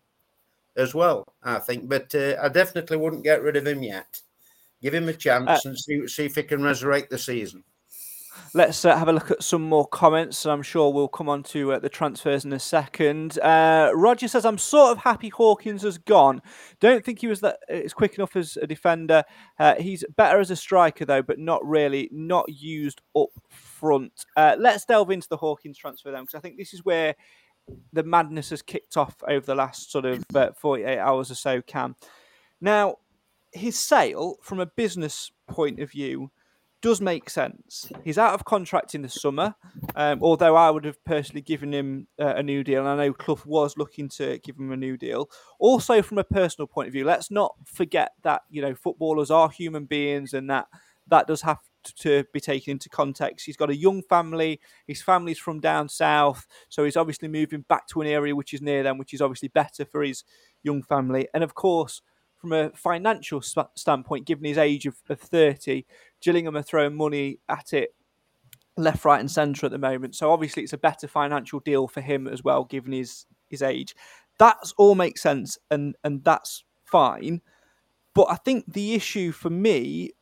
[0.77, 1.89] as well, I think.
[1.89, 4.21] But uh, I definitely wouldn't get rid of him yet.
[4.83, 7.65] Give him a chance Uh, and see see if he can resurrect the season.
[8.57, 11.43] Let's uh, have a look at some more comments, and I'm sure we'll come on
[11.45, 13.39] to uh, the transfers in a second.
[13.41, 16.41] Uh, Roger says, "I'm sort of happy Hawkins has gone.
[16.79, 19.25] Don't think he was that uh, quick enough as a defender.
[19.59, 24.25] Uh, he's better as a striker though, but not really, not used up front.
[24.37, 27.17] Uh, let's delve into the Hawkins transfer then, because I think this is where
[27.93, 31.61] the madness has kicked off over the last sort of uh, 48 hours or so.
[31.63, 31.97] Cam,
[32.61, 32.99] now
[33.53, 36.31] his sale from a business point of view."
[36.85, 37.91] Does make sense.
[38.05, 39.55] He's out of contract in the summer,
[39.97, 42.81] um, although I would have personally given him uh, a new deal.
[42.81, 45.31] And I know Clough was looking to give him a new deal.
[45.59, 49.49] Also, from a personal point of view, let's not forget that you know footballers are
[49.49, 50.67] human beings, and that
[51.07, 51.61] that does have
[52.01, 53.47] to be taken into context.
[53.47, 54.61] He's got a young family.
[54.87, 58.61] His family's from down south, so he's obviously moving back to an area which is
[58.61, 60.23] near them, which is obviously better for his
[60.63, 61.29] young family.
[61.33, 62.03] And of course,
[62.45, 63.41] from a financial
[63.75, 65.87] standpoint, given his age of, of 30,
[66.25, 67.95] Gillingham are throwing money at it
[68.77, 70.15] left, right, and centre at the moment.
[70.17, 73.95] So obviously, it's a better financial deal for him as well, given his his age.
[74.39, 77.43] That's all makes sense, and and that's fine.
[78.15, 80.13] But I think the issue for me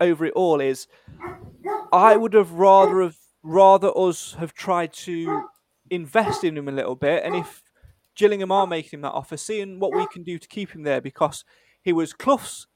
[0.00, 0.86] over it all is
[1.92, 5.44] I would have rather have rather us have tried to
[5.90, 7.62] invest in him a little bit, and if
[8.16, 11.00] Gillingham are making him that offer, seeing what we can do to keep him there
[11.00, 11.44] because
[11.82, 12.66] he was Clough's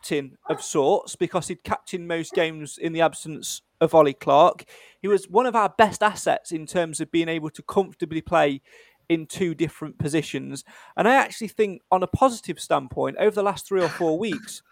[0.00, 4.64] captain of sorts because he'd captained most games in the absence of Ollie Clarke.
[5.00, 8.62] He was one of our best assets in terms of being able to comfortably play
[9.10, 10.64] in two different positions.
[10.96, 14.62] And I actually think, on a positive standpoint, over the last three or four weeks,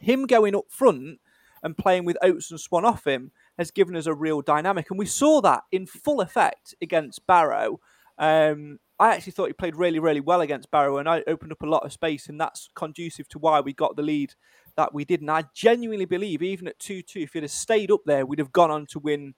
[0.00, 1.20] him going up front
[1.62, 4.90] and playing with Oates and Swan off him has given us a real dynamic.
[4.90, 7.80] And we saw that in full effect against Barrow.
[8.18, 11.62] Um, I actually thought he played really, really well against Barrow and I opened up
[11.62, 14.34] a lot of space, and that's conducive to why we got the lead
[14.76, 15.20] that we did.
[15.20, 18.38] And I genuinely believe, even at 2 2, if he'd have stayed up there, we'd
[18.38, 19.34] have gone on to win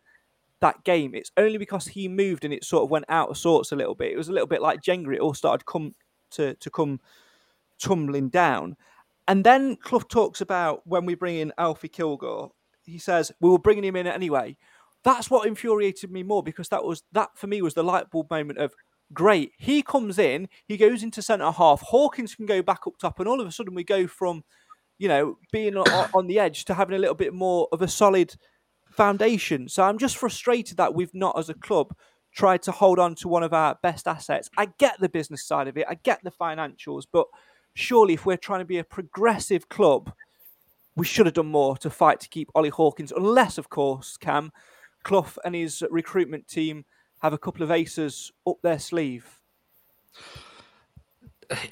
[0.60, 1.14] that game.
[1.14, 3.94] It's only because he moved and it sort of went out of sorts a little
[3.94, 4.12] bit.
[4.12, 5.94] It was a little bit like Jenga, it all started come
[6.32, 7.00] to, to come
[7.78, 8.76] tumbling down.
[9.26, 12.50] And then Clough talks about when we bring in Alfie Kilgour,
[12.84, 14.58] he says, we were bringing him in anyway.
[15.04, 18.30] That's what infuriated me more because that was that for me was the light bulb
[18.30, 18.74] moment of
[19.12, 19.52] great.
[19.58, 21.80] He comes in, he goes into centre half.
[21.82, 24.44] Hawkins can go back up top, and all of a sudden we go from,
[24.98, 28.34] you know, being on, the edge to having a little bit more of a solid
[28.90, 29.68] foundation.
[29.68, 31.94] So I'm just frustrated that we've not, as a club,
[32.32, 34.48] tried to hold on to one of our best assets.
[34.56, 37.26] I get the business side of it, I get the financials, but
[37.74, 40.12] surely if we're trying to be a progressive club,
[40.96, 44.52] we should have done more to fight to keep Ollie Hawkins, unless, of course, Cam
[45.02, 46.84] Clough and his recruitment team
[47.24, 49.40] have a couple of aces up their sleeve.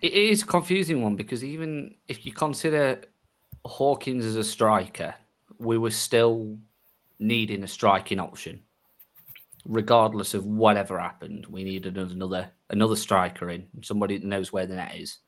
[0.00, 3.02] It is a confusing one because even if you consider
[3.66, 5.14] Hawkins as a striker,
[5.58, 6.56] we were still
[7.18, 8.62] needing a striking option.
[9.66, 14.76] Regardless of whatever happened, we needed another another striker in, somebody that knows where the
[14.76, 15.18] net is.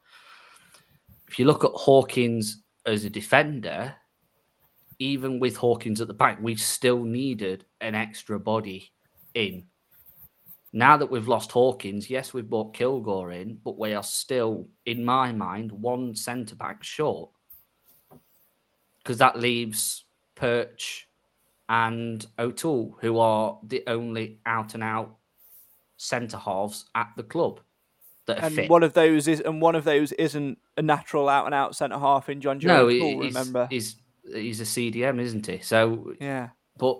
[1.29, 3.95] If you look at Hawkins as a defender,
[4.99, 8.91] even with Hawkins at the back, we still needed an extra body
[9.35, 9.67] in.
[10.77, 15.05] Now that we've lost Hawkins, yes, we've brought Kilgour in, but we are still, in
[15.05, 17.31] my mind, one centre back short.
[18.99, 21.09] Because that leaves Perch
[21.69, 25.15] and O'Toole, who are the only out and out
[25.97, 27.61] centre halves at the club.
[28.27, 28.69] that and fit.
[28.69, 32.01] one of those is and one of those isn't a natural out and out centre
[32.01, 32.89] half in John Joe.
[32.89, 33.69] no, Paul, he's, remember?
[33.71, 35.61] he's he's a CDM, isn't he?
[35.61, 36.49] So yeah.
[36.79, 36.99] but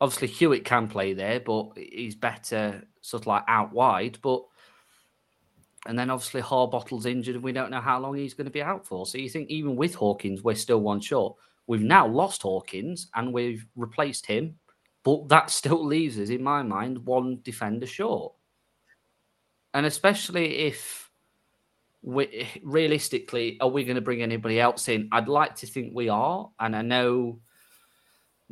[0.00, 4.18] obviously Hewitt can play there, but he's better sort of like out wide.
[4.22, 4.42] But
[5.86, 8.62] and then obviously Harbottle's injured, and we don't know how long he's going to be
[8.62, 9.04] out for.
[9.04, 11.36] So you think even with Hawkins, we're still one short.
[11.66, 14.56] We've now lost Hawkins and we've replaced him,
[15.02, 18.32] but that still leaves us, in my mind, one defender short.
[19.74, 21.10] And especially if
[22.02, 25.08] we realistically, are we going to bring anybody else in?
[25.10, 27.40] I'd like to think we are, and I know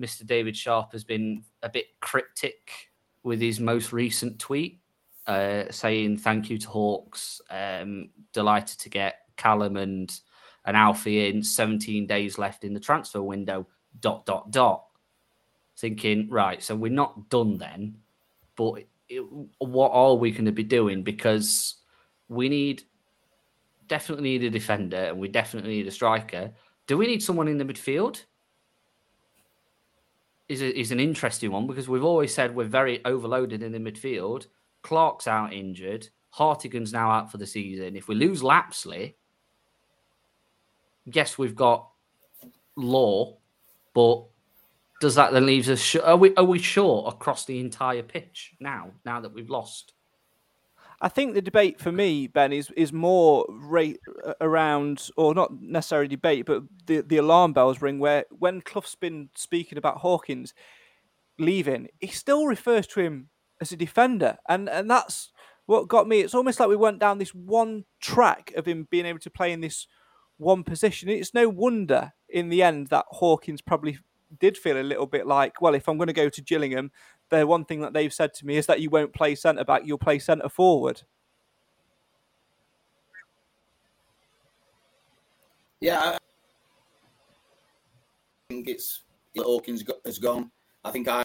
[0.01, 0.27] Mr.
[0.27, 2.89] David Sharp has been a bit cryptic
[3.23, 4.81] with his most recent tweet,
[5.27, 7.41] uh, saying thank you to Hawks.
[7.51, 10.13] Um, delighted to get Callum and
[10.65, 11.43] and Alfie in.
[11.43, 13.67] 17 days left in the transfer window.
[14.01, 14.85] Dot dot dot.
[15.77, 17.97] Thinking right, so we're not done then,
[18.55, 19.25] but it,
[19.59, 21.03] what are we going to be doing?
[21.03, 21.77] Because
[22.29, 22.85] we need
[23.89, 26.53] definitely need a defender and we definitely need a striker.
[26.87, 28.25] Do we need someone in the midfield?
[30.51, 33.79] Is a, is an interesting one because we've always said we're very overloaded in the
[33.79, 34.47] midfield.
[34.83, 36.09] Clarke's out injured.
[36.31, 37.95] Hartigan's now out for the season.
[37.95, 39.15] If we lose Lapslie,
[41.05, 41.89] yes, we've got
[42.75, 43.37] Law,
[43.95, 44.25] but
[45.01, 45.79] does that then leaves us?
[45.79, 48.91] Sh- are we are we short across the entire pitch now?
[49.05, 49.93] Now that we've lost,
[51.01, 53.95] I think the debate for me, Ben, is is more ra-
[54.41, 59.31] around, or not necessarily debate, but the, the alarm bells ring where when Clough's been
[59.35, 60.53] speaking about Hawkins
[61.39, 65.33] leaving, he still refers to him as a defender, and and that's
[65.67, 66.21] what got me.
[66.21, 69.53] It's almost like we went down this one track of him being able to play
[69.53, 69.87] in this
[70.37, 71.09] one position.
[71.09, 73.99] It's no wonder in the end that Hawkins probably
[74.38, 76.90] did feel a little bit like, well, if I'm going to go to Gillingham,
[77.31, 79.83] the one thing that they've said to me is that you won't play centre back,
[79.85, 81.03] you'll play centre forward.
[85.81, 86.19] Yeah, I
[88.51, 89.03] think it's
[89.37, 90.51] Hawkins has gone.
[90.85, 91.23] I think I,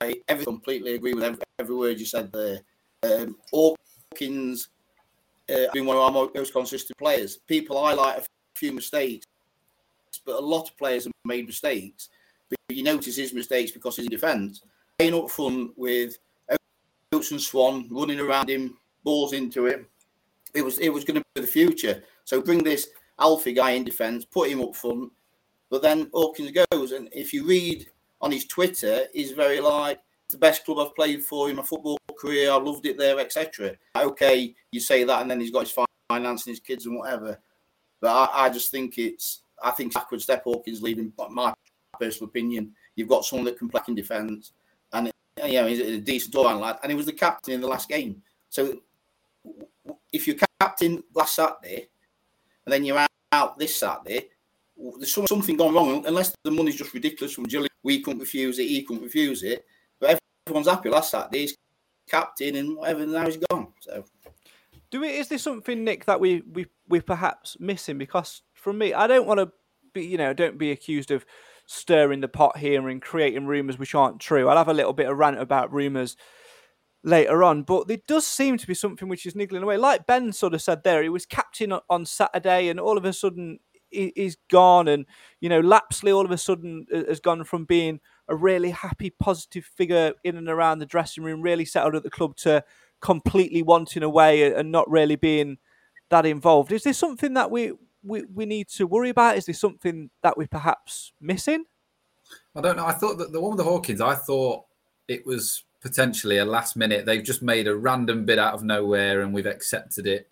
[0.00, 0.14] I
[0.44, 2.60] completely agree with every, every word you said there.
[3.02, 4.68] Um, Hawkins
[5.48, 7.38] uh, been one of our most consistent players.
[7.46, 8.24] People highlight a
[8.56, 9.26] few mistakes,
[10.24, 12.08] but a lot of players have made mistakes.
[12.48, 14.62] But you notice his mistakes because he's in defence.
[14.98, 16.16] Playing up front with
[17.12, 19.86] and Swan running around him, balls into him.
[20.54, 22.02] It was it was going to be the future.
[22.24, 25.12] So bring this Alfie guy in defence, put him up front.
[25.70, 27.86] But then Hawkins goes, and if you read
[28.20, 31.98] on his Twitter, he's very like the best club I've played for in my football
[32.18, 32.50] career.
[32.50, 33.76] I loved it there, etc.
[33.96, 35.76] Okay, you say that, and then he's got his
[36.08, 37.38] finance and his kids and whatever.
[38.00, 41.12] But I, I just think it's I think backward step Hawkins leaving.
[41.30, 41.54] My
[41.98, 44.52] personal opinion, you've got someone that can play in defence,
[44.92, 45.10] and
[45.44, 47.88] you know he's a decent all-round lad, and he was the captain in the last
[47.88, 48.22] game.
[48.48, 48.80] So
[50.12, 51.88] if you're captain last Saturday,
[52.64, 54.28] and then you're out, this Saturday,
[54.96, 56.04] there's some, something gone wrong.
[56.06, 59.64] Unless the money's just ridiculous from Gilly, we couldn't refuse it, he couldn't refuse it.
[60.00, 61.40] But everyone's happy last Saturday.
[61.40, 61.56] He's
[62.08, 63.02] captain and whatever.
[63.02, 63.68] and Now he's gone.
[63.80, 64.04] So
[64.90, 65.08] Do we?
[65.08, 67.98] Is there something, Nick, that we we we perhaps missing?
[67.98, 69.52] Because from me, I don't want to
[69.94, 71.24] be, you know, don't be accused of
[71.68, 74.48] stirring the pot here and creating rumours which aren't true.
[74.48, 76.16] I'll have a little bit of rant about rumours
[77.04, 79.76] later on, but there does seem to be something which is niggling away.
[79.76, 83.12] Like Ben sort of said there, he was captain on- Saturday, and all of a
[83.12, 85.06] sudden he- he's gone, and
[85.40, 89.10] you know, Lapslie all of a sudden uh, has gone from being a really happy,
[89.10, 92.64] positive figure in and around the dressing room, really settled at the club, to
[93.00, 95.58] completely wanting away and not really being
[96.10, 96.72] that involved.
[96.72, 97.72] Is there something that we,
[98.06, 99.36] we, we need to worry about?
[99.36, 101.64] Is there something that we're perhaps missing?
[102.54, 102.86] I don't know.
[102.86, 104.64] I thought that the one with the Hawkins, I thought
[105.08, 107.06] it was potentially a last minute.
[107.06, 110.28] They've just made a random bid out of nowhere and we've accepted it.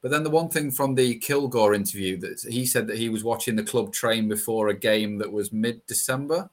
[0.00, 3.22] But then the one thing from the Kilgour interview that he said that he was
[3.24, 6.50] watching the club train before a game that was mid December.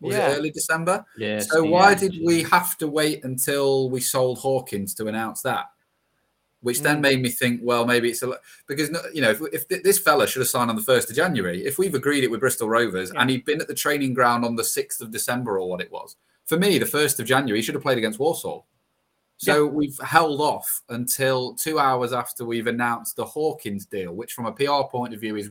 [0.00, 0.30] Was Yeah.
[0.30, 1.04] it early December?
[1.16, 1.38] Yeah.
[1.40, 1.70] So yeah.
[1.70, 5.66] why did we have to wait until we sold Hawkins to announce that?
[6.62, 7.02] Which then Mm.
[7.02, 8.32] made me think, well, maybe it's a
[8.66, 11.16] because you know if, if th- this fella should have signed on the first of
[11.16, 14.44] January, if we've agreed it with Bristol Rovers and he'd been at the training ground
[14.44, 17.58] on the sixth of December or what it was, for me, the first of January,
[17.58, 18.66] he should have played against Walsall.
[19.38, 24.46] So we've held off until two hours after we've announced the Hawkins deal, which from
[24.46, 25.50] a PR point of view is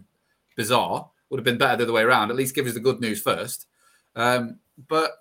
[0.56, 1.10] bizarre.
[1.30, 2.30] Would have been better the other way around.
[2.30, 3.68] At least give us the good news first.
[4.16, 5.21] Um, but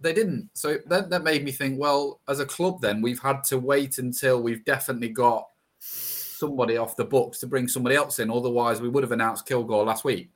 [0.00, 0.50] they didn't.
[0.54, 3.98] So that, that made me think, well, as a club, then we've had to wait
[3.98, 8.30] until we've definitely got somebody off the books to bring somebody else in.
[8.30, 10.30] Otherwise, we would have announced Kilgour last week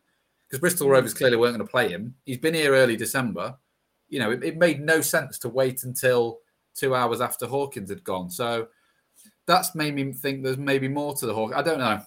[0.48, 0.92] because Bristol mm.
[0.92, 2.14] Rovers clearly weren't going to play him.
[2.26, 3.56] He's been here early December.
[4.08, 6.40] You know, it, it made no sense to wait until
[6.74, 8.30] two hours after Hawkins had gone.
[8.30, 8.68] So
[9.46, 11.52] that's made me think there's maybe more to the Hawk.
[11.54, 12.00] I don't know.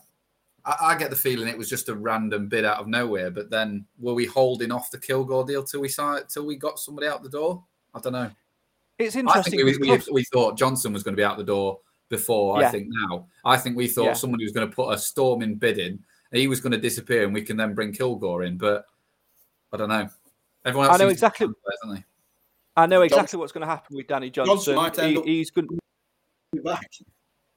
[0.66, 3.32] I, I, get the feeling it was just a random bid out of nowhere.
[3.32, 6.56] But then, were we holding off the Kilgour deal till we saw it, till we
[6.56, 7.64] got somebody out the door?
[7.94, 8.32] I don't know.
[8.98, 9.64] It's interesting.
[9.66, 12.60] We, we, we, thought Johnson was going to be out the door before.
[12.60, 12.68] Yeah.
[12.68, 13.28] I think now.
[13.44, 14.14] I think we thought yeah.
[14.14, 16.00] somebody was going to put a storm in bidding.
[16.32, 18.58] He was going to disappear, and we can then bring Kilgour in.
[18.58, 18.86] But
[19.72, 20.10] I don't know.
[20.66, 21.48] Everyone else I know exactly.
[21.84, 22.04] Play,
[22.76, 24.76] I know exactly what's going to happen with Danny Johnson.
[24.76, 25.68] Johnson he, he's going
[26.64, 26.90] back.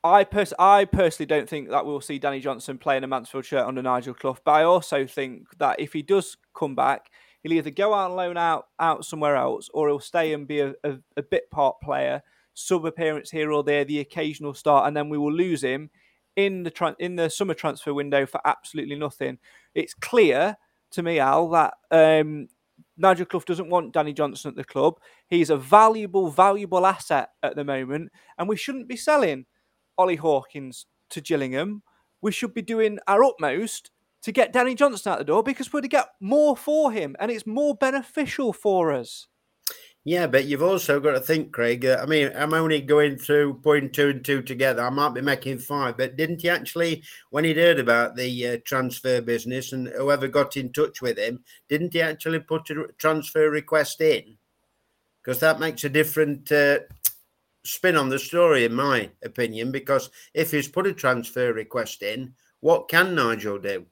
[0.04, 3.66] I pers- I personally don't think that we'll see Danny Johnson playing a Mansfield shirt
[3.66, 7.10] under Nigel Clough, but I also think that if he does come back,
[7.42, 10.60] he'll either go out and loan out out somewhere else, or he'll stay and be
[10.60, 12.22] a, a, a bit part player,
[12.54, 15.90] sub appearance here or there, the occasional start, and then we will lose him
[16.36, 19.38] in the tra- in the summer transfer window for absolutely nothing.
[19.74, 20.56] It's clear
[20.92, 22.48] to me, Al, that um,
[22.96, 25.00] Nigel Clough doesn't want Danny Johnson at the club.
[25.26, 29.46] He's a valuable, valuable asset at the moment, and we shouldn't be selling
[29.98, 31.82] Ollie Hawkins to Gillingham.
[32.22, 33.90] We should be doing our utmost
[34.22, 37.30] to get Danny Johnson out the door because we're to get more for him, and
[37.30, 39.26] it's more beneficial for us.
[40.04, 41.84] Yeah, but you've also got to think, Craig.
[41.84, 44.82] Uh, I mean, I'm only going through putting two and two together.
[44.82, 48.56] I might be making five, but didn't he actually, when he'd heard about the uh,
[48.64, 53.50] transfer business and whoever got in touch with him, didn't he actually put a transfer
[53.50, 54.38] request in?
[55.22, 56.78] Because that makes a different uh,
[57.68, 59.70] spin on the story, in my opinion.
[59.70, 63.86] Because if he's put a transfer request in, what can Nigel do?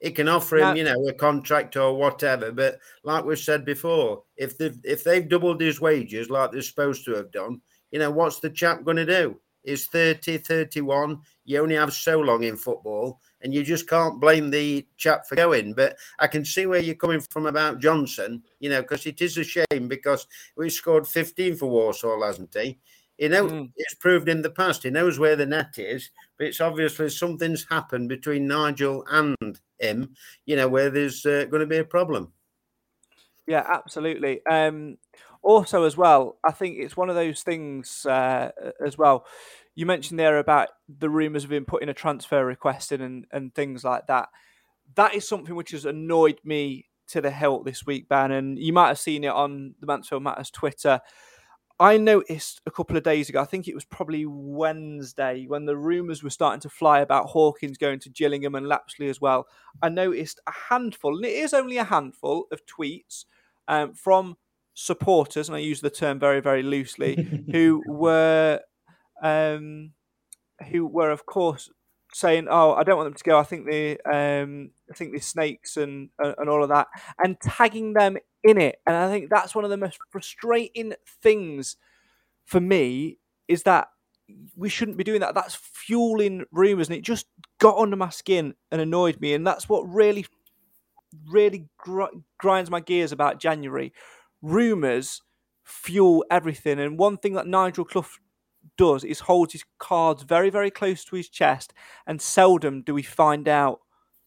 [0.00, 2.52] He can offer him, you know, a contract or whatever.
[2.52, 7.04] But like we've said before, if they've if they've doubled his wages like they're supposed
[7.06, 7.60] to have done,
[7.90, 9.40] you know, what's the chap going to do?
[9.64, 11.20] He's 30, 31.
[11.44, 15.34] You only have so long in football, and you just can't blame the chap for
[15.34, 15.74] going.
[15.74, 19.38] But I can see where you're coming from about Johnson, you know, because it is
[19.38, 22.78] a shame because we scored 15 for Walsall, hasn't he?
[23.18, 23.70] You know, mm.
[23.76, 24.82] it's proved in the past.
[24.82, 30.14] He knows where the net is, but it's obviously something's happened between Nigel and him.
[30.44, 32.32] You know, where there's uh, going to be a problem.
[33.46, 34.44] Yeah, absolutely.
[34.46, 34.98] Um,
[35.42, 38.50] also, as well, I think it's one of those things uh,
[38.84, 39.24] as well.
[39.74, 43.54] You mentioned there about the rumours of him putting a transfer request in and, and
[43.54, 44.28] things like that.
[44.96, 48.32] That is something which has annoyed me to the hilt this week, Ben.
[48.32, 51.00] And you might have seen it on the Mansfield Matters Twitter.
[51.78, 55.76] I noticed a couple of days ago, I think it was probably Wednesday, when the
[55.76, 59.46] rumours were starting to fly about Hawkins going to Gillingham and Lapslie as well.
[59.82, 63.26] I noticed a handful, and it is only a handful of tweets
[63.68, 64.38] um, from
[64.72, 68.60] supporters, and I use the term very, very loosely, who were,
[69.22, 69.92] um,
[70.70, 71.68] who were of course
[72.14, 73.38] saying, "Oh, I don't want them to go.
[73.38, 76.88] I think they, um, I think they're snakes and and all of that,"
[77.22, 78.16] and tagging them
[78.46, 78.76] in it.
[78.86, 81.76] And I think that's one of the most frustrating things
[82.44, 83.18] for me
[83.48, 83.88] is that
[84.56, 85.34] we shouldn't be doing that.
[85.34, 87.26] That's fueling rumors, and it just
[87.58, 89.34] got under my skin and annoyed me.
[89.34, 90.26] And that's what really,
[91.28, 92.04] really gr-
[92.38, 93.92] grinds my gears about January.
[94.42, 95.22] Rumors
[95.64, 98.06] fuel everything, and one thing that Nigel Clough
[98.76, 101.72] does is holds his cards very, very close to his chest,
[102.06, 103.80] and seldom do we find out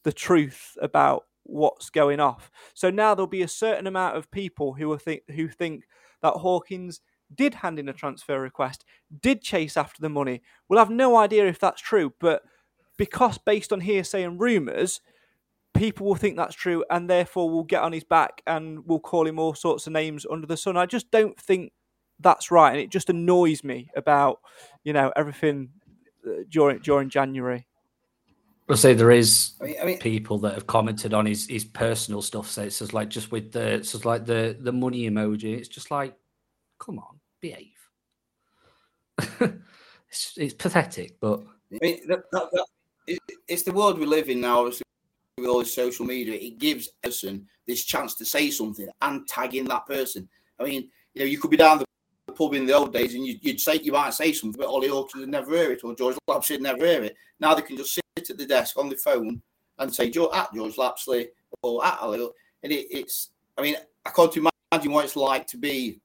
[0.04, 2.52] the truth about what's going off.
[2.74, 5.84] So now there'll be a certain amount of people who are think who think
[6.22, 7.02] that Hawkins
[7.34, 8.86] did hand in a transfer request,
[9.22, 10.42] did chase after the money.
[10.68, 12.42] We'll have no idea if that's true, but
[12.98, 15.00] because based on hearsay and rumours,
[15.74, 19.28] people will think that's true and therefore will get on his back and will call
[19.28, 20.76] him all sorts of names under the sun.
[20.78, 21.72] I just don't think
[22.20, 24.40] that's right, and it just annoys me about
[24.84, 25.70] you know everything
[26.28, 27.68] uh, during during January.
[28.70, 31.66] I'll say there is I mean, I mean, people that have commented on his, his
[31.66, 32.50] personal stuff.
[32.50, 35.58] So it's just like just with the it's like the the money emoji.
[35.58, 36.16] It's just like,
[36.78, 37.74] come on, behave.
[39.20, 41.42] it's, it's pathetic, but
[41.74, 42.66] I mean, that, that, that,
[43.08, 44.60] it, it's the world we live in now.
[44.60, 44.84] Obviously,
[45.40, 49.28] with all this social media, it gives a person this chance to say something and
[49.28, 50.30] tag in that person.
[50.60, 53.26] I mean, you know, you could be down the pub in the old days and
[53.26, 55.96] you, would say you might say something, but Ollie Hawkins would never hear it or
[55.96, 57.16] George Lapslie would never hear it.
[57.40, 59.42] Now they can just sit at the desk on the phone
[59.78, 61.30] and say Joe, at George Lapslie
[61.62, 62.30] or at Ollie.
[62.64, 66.00] And it, it's, I mean, I can't imagine what it's like to be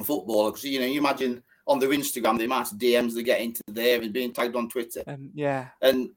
[0.00, 3.22] a footballer because you know you imagine on their Instagram the amount of DMs they
[3.22, 5.02] get into there and being tagged on Twitter.
[5.06, 5.68] Um, yeah.
[5.80, 6.10] And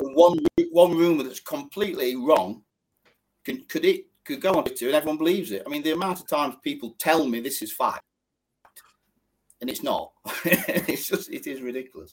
[0.00, 0.38] one
[0.70, 2.62] one rumor that's completely wrong
[3.44, 5.62] could, could it could go on Twitter and everyone believes it.
[5.66, 8.04] I mean, the amount of times people tell me this is fact
[9.60, 10.12] and it's not.
[10.44, 12.12] it's just it is ridiculous.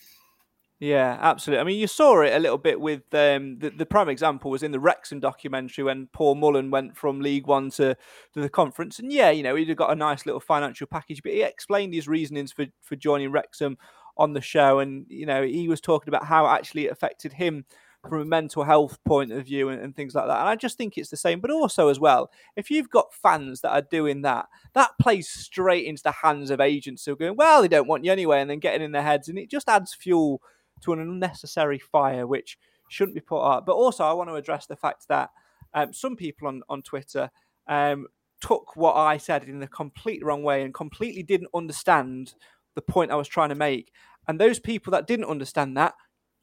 [0.82, 1.62] Yeah, absolutely.
[1.62, 4.64] I mean, you saw it a little bit with um, the the prime example was
[4.64, 7.96] in the Wrexham documentary when Paul Mullin went from League One to,
[8.34, 11.34] to the conference, and yeah, you know, he'd got a nice little financial package, but
[11.34, 13.78] he explained his reasonings for for joining Wrexham
[14.18, 17.64] on the show, and you know he was talking about how actually it affected him
[18.10, 20.40] from a mental health point of view and, and, things like that.
[20.40, 21.40] And I just think it's the same.
[21.40, 25.86] But also as well, if you've got fans that are doing that, that plays straight
[25.86, 28.50] into the hands of agents who are going, well, they don't want you anyway, and
[28.50, 30.42] then getting in their heads, and it just adds fuel
[30.82, 32.58] to an unnecessary fire, which
[32.90, 33.66] shouldn't be put out.
[33.66, 35.30] But also, I want to address the fact that
[35.74, 37.30] um, some people on on Twitter.
[37.68, 38.08] Um,
[38.42, 42.34] took what I said in the complete wrong way and completely didn't understand
[42.76, 43.92] the point I was trying to make.
[44.28, 45.94] And those people that didn't understand that,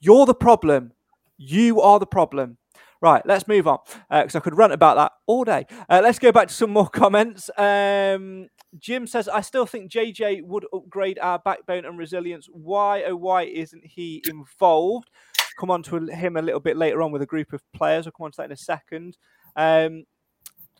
[0.01, 0.93] you're the problem.
[1.37, 2.59] You are the problem.
[3.01, 3.79] Right, let's move on
[4.11, 5.67] because uh, I could rant about that all day.
[5.89, 7.49] Uh, let's go back to some more comments.
[7.57, 8.49] Um,
[8.79, 12.49] Jim says, I still think JJ would upgrade our backbone and resilience.
[12.51, 15.11] Why, oh, why isn't he involved?
[15.59, 18.07] Come on to him a little bit later on with a group of players.
[18.07, 19.17] I'll come on to that in a second.
[19.57, 20.05] Um,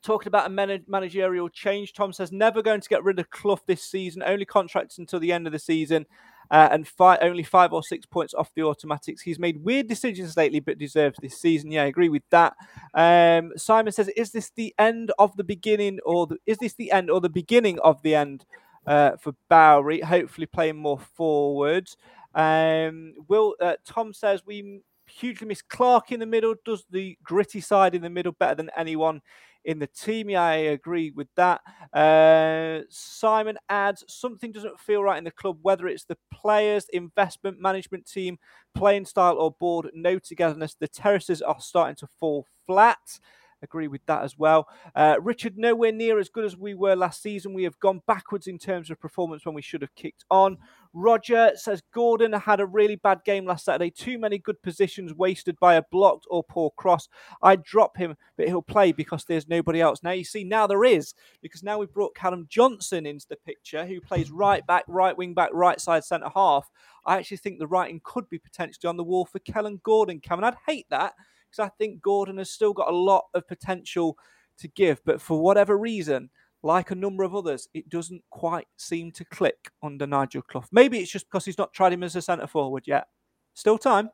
[0.03, 3.83] talking about a managerial change, Tom says, never going to get rid of Clough this
[3.83, 6.07] season, only contracts until the end of the season
[6.51, 9.23] uh, and fi- only five or six points off the automatics.
[9.23, 11.71] He's made weird decisions lately, but deserves this season.
[11.71, 12.55] Yeah, I agree with that.
[12.95, 16.91] Um, Simon says, "Is this the end of the beginning, or the, is this the
[16.93, 18.45] end or the beginning of the end
[18.87, 20.01] uh, for Bowery?
[20.01, 21.89] Hopefully, playing more forward."
[22.35, 26.55] Um, Will uh, Tom says we hugely miss Clarke in the middle.
[26.65, 29.23] Does the gritty side in the middle better than anyone
[29.69, 30.31] in the team.
[30.31, 31.61] Yeah, I agree with that.
[31.93, 37.61] Uh, Simon adds something doesn't feel right in the club, whether it's the players, investment,
[37.61, 38.39] management team,
[38.75, 39.91] playing style, or board.
[39.95, 40.75] No togetherness.
[40.81, 43.21] The terraces are starting to fall flat
[43.63, 44.69] agree with that as well.
[44.95, 47.55] Uh, Richard, nowhere near as good as we were last season.
[47.55, 50.59] We have gone backwards in terms of performance when we should have kicked on.
[50.95, 53.91] Roger says Gordon had a really bad game last Saturday.
[53.91, 57.09] Too many good positions wasted by a blocked or poor cross.
[57.43, 60.03] I'd drop him, but he'll play because there's nobody else.
[60.03, 63.87] Now you see, now there is because now we've brought Callum Johnson into the picture,
[63.87, 66.71] who plays right back, right wing back, right side centre half.
[67.05, 70.21] I actually think the writing could be potentially on the wall for Kellan Gordon.
[70.21, 71.15] Cameron, I'd hate that
[71.51, 74.17] because I think Gordon has still got a lot of potential
[74.59, 76.31] to give, but for whatever reason,
[76.63, 80.65] like a number of others, it doesn't quite seem to click under Nigel Clough.
[80.73, 83.07] Maybe it's just because he's not tried him as a centre forward yet.
[83.55, 84.11] Still time.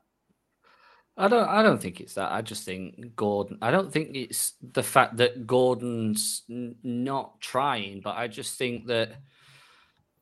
[1.17, 1.47] I don't.
[1.47, 2.31] I don't think it's that.
[2.31, 3.57] I just think Gordon.
[3.61, 8.87] I don't think it's the fact that Gordon's n- not trying, but I just think
[8.87, 9.13] that,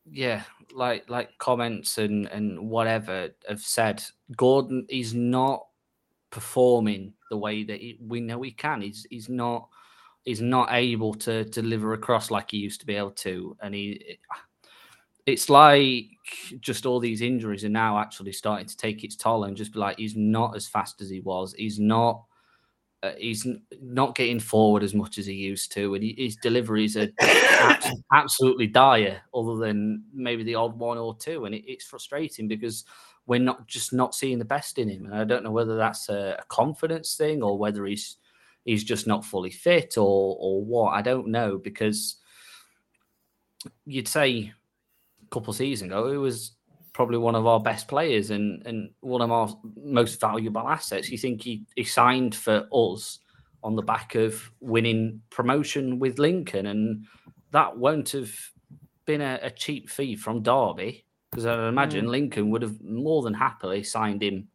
[0.05, 4.03] yeah, like like comments and and whatever have said,
[4.37, 5.65] Gordon is not
[6.33, 8.81] performing the way that he, we know he can.
[8.81, 9.69] He's he's not
[10.25, 14.17] he's not able to deliver across like he used to be able to, and he.
[15.25, 16.07] It's like
[16.59, 19.79] just all these injuries are now actually starting to take its toll, and just be
[19.79, 21.53] like he's not as fast as he was.
[21.57, 22.23] He's not.
[23.03, 23.45] Uh, he's
[23.81, 27.09] not getting forward as much as he used to, and he, his deliveries are
[28.13, 29.21] absolutely dire.
[29.35, 32.85] Other than maybe the odd one or two, and it, it's frustrating because
[33.25, 35.05] we're not just not seeing the best in him.
[35.05, 38.17] And I don't know whether that's a, a confidence thing or whether he's
[38.65, 40.91] he's just not fully fit or or what.
[40.91, 42.17] I don't know because
[43.85, 44.51] you'd say
[45.21, 46.51] a couple seasons ago it was
[46.91, 51.09] probably one of our best players and and one of our most valuable assets.
[51.09, 53.19] You think he, he signed for us
[53.63, 57.05] on the back of winning promotion with Lincoln, and
[57.51, 58.33] that won't have
[59.05, 62.09] been a, a cheap fee from Derby because I imagine mm.
[62.09, 64.49] Lincoln would have more than happily signed him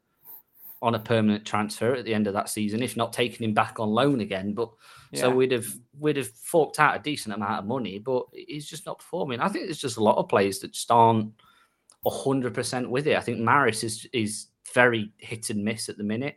[0.81, 3.81] on a permanent transfer at the end of that season, if not taking him back
[3.81, 4.55] on loan again.
[4.55, 4.71] But
[5.11, 5.23] yeah.
[5.23, 5.67] so we'd have
[5.99, 9.41] we'd have forked out a decent amount of money, but he's just not performing.
[9.41, 11.33] I think there's just a lot of players that just aren't
[12.07, 13.17] hundred percent with it.
[13.17, 16.37] I think Maris is is very hit and miss at the minute.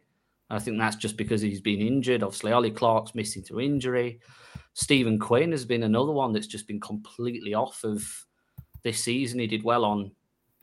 [0.50, 2.24] I think that's just because he's been injured.
[2.24, 4.20] Obviously, Ollie Clarke's missing to injury.
[4.74, 8.04] Stephen Quinn has been another one that's just been completely off of
[8.84, 9.40] this season.
[9.40, 10.12] He did well on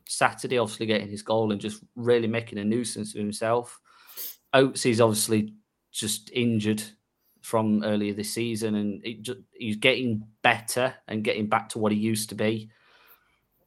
[0.08, 3.78] Saturday, obviously getting his goal and just really making a nuisance of himself.
[4.54, 5.54] Oates is obviously
[5.92, 6.82] just injured
[7.42, 11.98] from earlier this season, and just, he's getting better and getting back to what he
[11.98, 12.70] used to be.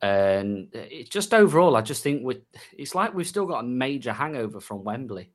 [0.01, 2.41] And it's just overall, I just think we
[2.75, 5.31] it's like we've still got a major hangover from Wembley.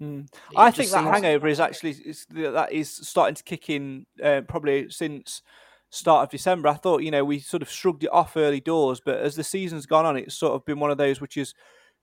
[0.00, 0.28] Mm.
[0.56, 1.96] I think that hangover is actually
[2.30, 5.42] that is starting to kick in uh, probably since
[5.92, 6.68] start of December.
[6.68, 9.44] I thought, you know, we sort of shrugged it off early doors, but as the
[9.44, 11.54] season's gone on, it's sort of been one of those which has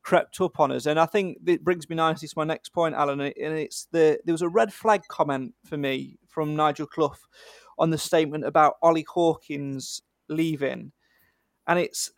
[0.03, 0.85] crept up on us.
[0.85, 3.19] And I think it brings me nicely to my next point, Alan.
[3.19, 7.17] And it's the there was a red flag comment for me from Nigel Clough
[7.77, 10.91] on the statement about Ollie Hawkins leaving,
[11.67, 12.11] and it's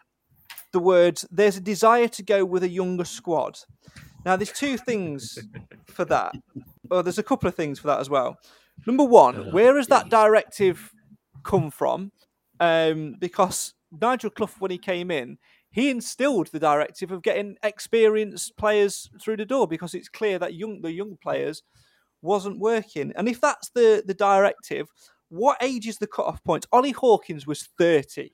[0.73, 3.59] the words "There's a desire to go with a younger squad."
[4.25, 5.39] Now, there's two things
[5.85, 6.35] for that.
[6.87, 8.37] Well, there's a couple of things for that as well.
[8.85, 10.91] Number one, uh, where is that directive
[11.43, 12.11] come from
[12.59, 15.37] um, because Nigel Clough, when he came in,
[15.71, 20.53] he instilled the directive of getting experienced players through the door because it's clear that
[20.53, 21.63] young the young players
[22.21, 23.13] wasn't working.
[23.15, 24.87] And if that's the the directive,
[25.29, 26.67] what age is the cut-off point?
[26.71, 28.31] Ollie Hawkins was 30.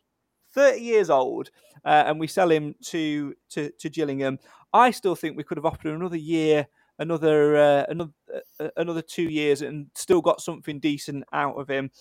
[0.54, 1.52] 30 years old,
[1.86, 4.40] uh, and we sell him to, to to Gillingham.
[4.74, 8.12] I still think we could have offered him another year, another uh, another
[8.60, 11.92] uh, another two years, and still got something decent out of him.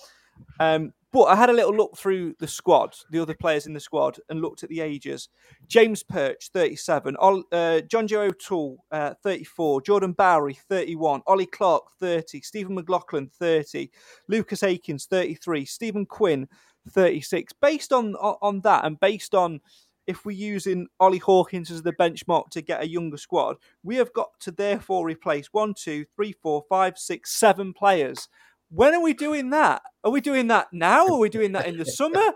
[0.61, 3.81] Um, but I had a little look through the squad, the other players in the
[3.81, 5.29] squad, and looked at the ages.
[5.67, 7.17] James Perch, 37.
[7.21, 9.83] uh, John Joe O'Toole, uh, 34.
[9.83, 11.23] Jordan Bowery, 31.
[11.27, 12.41] Ollie Clarke, 30.
[12.43, 13.91] Stephen McLaughlin, 30.
[14.29, 15.65] Lucas Akins, 33.
[15.65, 16.49] Stephen Quinn,
[16.91, 17.53] 36.
[17.63, 19.61] Based on, on that and based on
[20.07, 24.13] if we're using Ollie Hawkins as the benchmark to get a younger squad, we have
[24.13, 28.29] got to therefore replace one, two, three, four, five, six, seven players
[28.71, 29.83] when are we doing that?
[30.05, 31.07] Are we doing that now?
[31.07, 32.33] Are we doing that in the summer?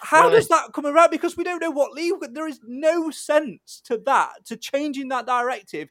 [0.00, 1.10] How does that come around?
[1.10, 2.14] Because we don't know what league.
[2.32, 5.88] There is no sense to that, to changing that directive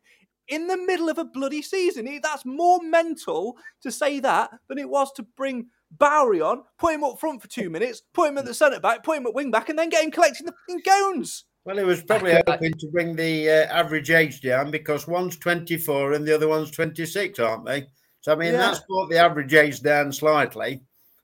[0.47, 2.19] in the middle of a bloody season.
[2.21, 7.03] That's more mental to say that than it was to bring Bowery on, put him
[7.03, 9.51] up front for two minutes, put him at the centre back, put him at wing
[9.51, 11.45] back, and then get him collecting the fucking goons.
[11.65, 16.13] Well, it was probably hoping to bring the uh, average age down because one's 24
[16.13, 17.87] and the other one's 26, aren't they?
[18.21, 18.57] So I mean, yeah.
[18.57, 20.81] that's brought the average age down slightly.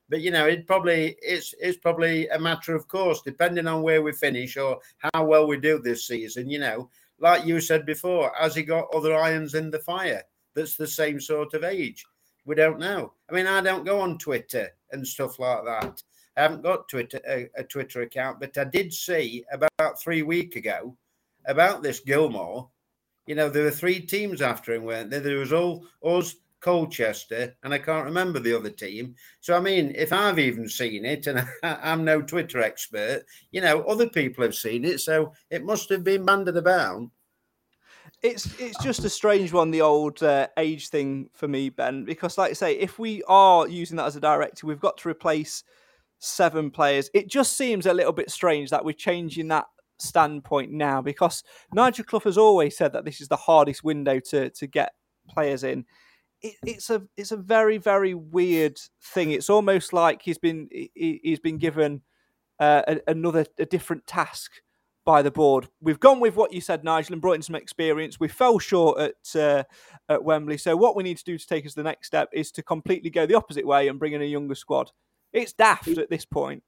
[0.09, 4.01] But you know, it probably it's it's probably a matter of course, depending on where
[4.01, 6.49] we finish or how well we do this season.
[6.49, 6.89] You know,
[7.19, 10.23] like you said before, has he got other irons in the fire
[10.55, 12.05] that's the same sort of age?
[12.45, 13.13] We don't know.
[13.29, 16.01] I mean, I don't go on Twitter and stuff like that.
[16.37, 20.55] I haven't got Twitter a, a Twitter account, but I did see about three week
[20.55, 20.95] ago
[21.45, 22.69] about this Kilgour.
[23.25, 25.19] You know, there were three teams after him, weren't there?
[25.19, 29.15] There was all us Colchester, and I can't remember the other team.
[29.41, 33.81] So, I mean, if I've even seen it, and I'm no Twitter expert, you know,
[33.83, 37.09] other people have seen it, so it must have been banded about.
[38.23, 42.37] It's it's just a strange one, the old uh, age thing for me, Ben, because,
[42.37, 45.63] like I say, if we are using that as a director, we've got to replace
[46.19, 47.11] seven players.
[47.13, 49.65] It just seems a little bit strange that we're changing that
[49.99, 51.43] standpoint now because
[51.73, 54.93] Nigel Clough has always said that this is the hardest window to to get
[55.29, 55.85] players in
[56.41, 59.31] it, it's a it's a very very weird thing.
[59.31, 62.01] It's almost like he's been he, has been given
[62.59, 64.51] uh, a, another a different task
[65.05, 65.69] by the board.
[65.81, 68.19] We've gone with what you said, Nigel, and brought in some experience.
[68.19, 69.63] We fell short at uh,
[70.09, 72.51] at Wembley, so what we need to do to take us the next step is
[72.51, 74.91] to completely go the opposite way and bring in a younger squad.
[75.33, 76.63] It's daft at this point.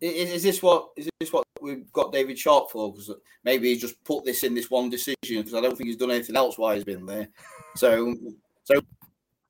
[0.00, 2.92] Is, is this what is this what we've got David Sharp for?
[2.92, 5.96] Because maybe he's just put this in this one decision because I don't think he's
[5.96, 7.28] done anything else while he's been there.
[7.76, 8.14] So
[8.64, 8.80] so,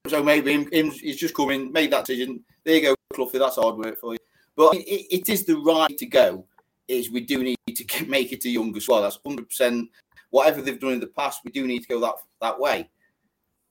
[0.06, 2.42] so maybe him, him he's just coming, made that decision.
[2.64, 3.38] There you go, Cloughie.
[3.38, 4.18] That's hard work for you.
[4.56, 6.46] But it, it is the right to go.
[6.88, 9.02] Is we do need to make it a younger squad.
[9.02, 9.88] That's hundred percent.
[10.30, 12.90] Whatever they've done in the past, we do need to go that that way.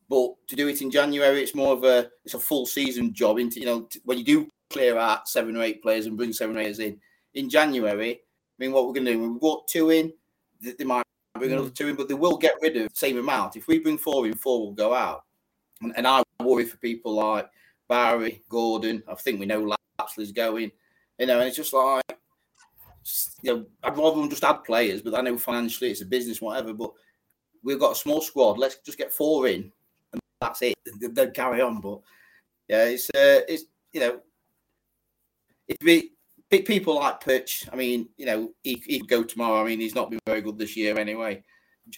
[0.10, 3.38] But to do it in January, it's more of a it's a full season job.
[3.38, 6.58] Into you know when you do clear out seven or eight players and bring seven
[6.58, 7.00] or eight in
[7.34, 8.12] in January.
[8.14, 9.32] I mean, what we're going to do?
[9.34, 10.14] We brought two in.
[10.62, 11.04] They might
[11.38, 13.56] bring another two in, but they will get rid of the same amount.
[13.56, 15.24] If we bring four in, four will go out.
[15.82, 17.49] And, I worry for people like
[17.89, 19.03] Barry, Gordon.
[19.07, 20.71] I think we know Lapslie's going.
[21.19, 22.03] You know, and it's just like,
[23.41, 26.41] you know, I'd rather them just add players, but I know financially it's a business,
[26.41, 26.73] whatever.
[26.73, 26.91] But
[27.63, 28.57] we've got a small squad.
[28.57, 29.71] Let's just get four in,
[30.13, 30.75] and that's it.
[30.99, 31.82] They'll carry on.
[31.82, 31.99] But
[32.67, 34.19] yeah, it's uh, it's you know,
[35.67, 36.11] it be
[36.59, 37.67] people like Perch.
[37.71, 39.61] I mean, you know, he, he could go tomorrow.
[39.61, 41.43] I mean, he's not been very good this year anyway.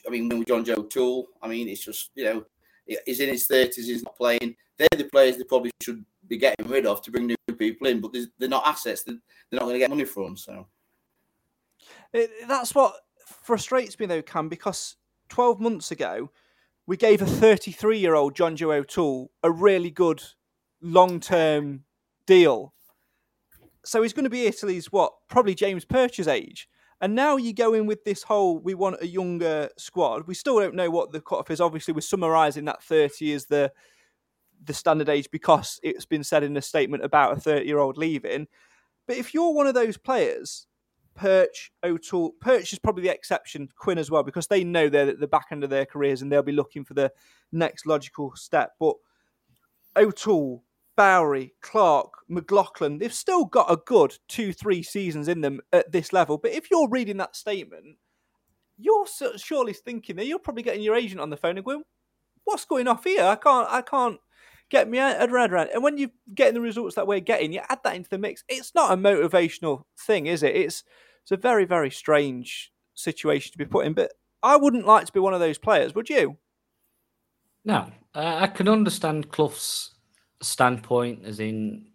[0.08, 2.46] I mean, John Joe Toole, I mean, it's just you know,
[2.86, 4.56] he's in his thirties, he's not playing.
[4.78, 8.02] They're the players they probably should be getting rid of to bring new people in,
[8.02, 9.04] but they're not assets.
[9.04, 9.16] They're
[9.52, 10.36] not going to get money from.
[10.36, 10.68] So
[12.12, 14.96] it, that's what frustrates me though, Cam, because
[15.30, 16.30] twelve months ago
[16.86, 20.22] we gave a 33 year old John Joe O'Toole a really good
[20.82, 21.84] long term
[22.26, 22.74] deal.
[23.86, 25.14] So he's going to be Italy's what?
[25.28, 26.70] Probably James Perch's age.
[27.04, 30.26] And now you go in with this whole we want a younger squad.
[30.26, 31.60] We still don't know what the cutoff is.
[31.60, 33.74] Obviously, we're summarising that 30 as the
[34.64, 37.98] the standard age because it's been said in a statement about a 30 year old
[37.98, 38.48] leaving.
[39.06, 40.66] But if you're one of those players,
[41.14, 45.20] Perch, O'Toole, Perch is probably the exception, Quinn as well, because they know they're at
[45.20, 47.12] the back end of their careers and they'll be looking for the
[47.52, 48.76] next logical step.
[48.80, 48.96] But
[49.98, 50.64] O'Toole,
[50.96, 56.14] Bowery, Clarke, McLaughlin, they've still got a good two, three seasons in them at this
[56.14, 56.38] level.
[56.38, 57.98] But if you're reading that statement,
[58.78, 59.06] you're
[59.38, 61.84] surely thinking that you're probably getting your agent on the phone and going,
[62.44, 63.24] "What's going off here?
[63.24, 64.20] I can't, I can't
[64.70, 67.80] get me head around." And when you're getting the results that we're getting, you add
[67.84, 68.44] that into the mix.
[68.48, 70.56] It's not a motivational thing, is it?
[70.56, 70.84] It's
[71.24, 73.94] it's a very, very strange situation to be put in.
[73.94, 76.38] But I wouldn't like to be one of those players, would you?
[77.64, 79.93] No, uh, I can understand Clough's
[80.44, 81.88] standpoint, as in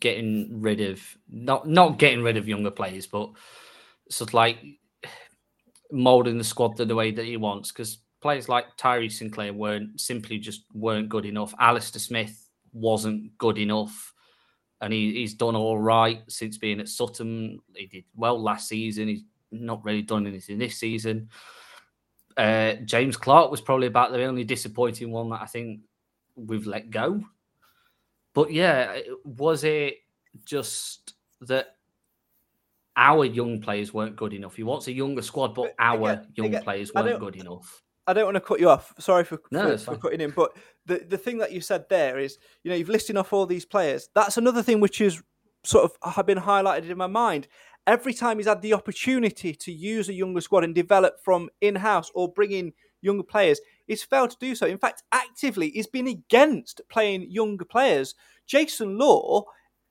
[0.00, 3.30] getting rid of not not getting rid of younger players, but
[4.08, 4.58] sort of like
[5.90, 7.70] molding the squad the way that he wants.
[7.70, 11.54] Because players like Tyree Sinclair weren't simply just weren't good enough.
[11.58, 14.14] Alistair Smith wasn't good enough,
[14.80, 17.60] and he, he's done all right since being at Sutton.
[17.74, 19.08] He did well last season.
[19.08, 21.28] He's not really done anything this season.
[22.36, 25.80] Uh, James Clark was probably about the only disappointing one that I think
[26.34, 27.22] we've let go.
[28.34, 29.96] But yeah, was it
[30.44, 31.76] just that
[32.96, 34.56] our young players weren't good enough?
[34.56, 37.82] He wants a younger squad, but our again- young again, players weren't good enough.
[38.06, 38.92] I don't want to cut you off.
[38.98, 40.56] Sorry for, No, for, for cutting in, but
[40.86, 43.64] the, the thing that you said there is, you know, you've listed off all these
[43.64, 44.08] players.
[44.14, 45.22] That's another thing which is
[45.64, 47.46] sort of have been highlighted in my mind.
[47.86, 51.76] Every time he's had the opportunity to use a younger squad and develop from in
[51.76, 52.72] house or bring in
[53.02, 54.66] younger players, he's failed to do so.
[54.66, 58.14] In fact, actively, he's been against playing younger players.
[58.46, 59.44] Jason Law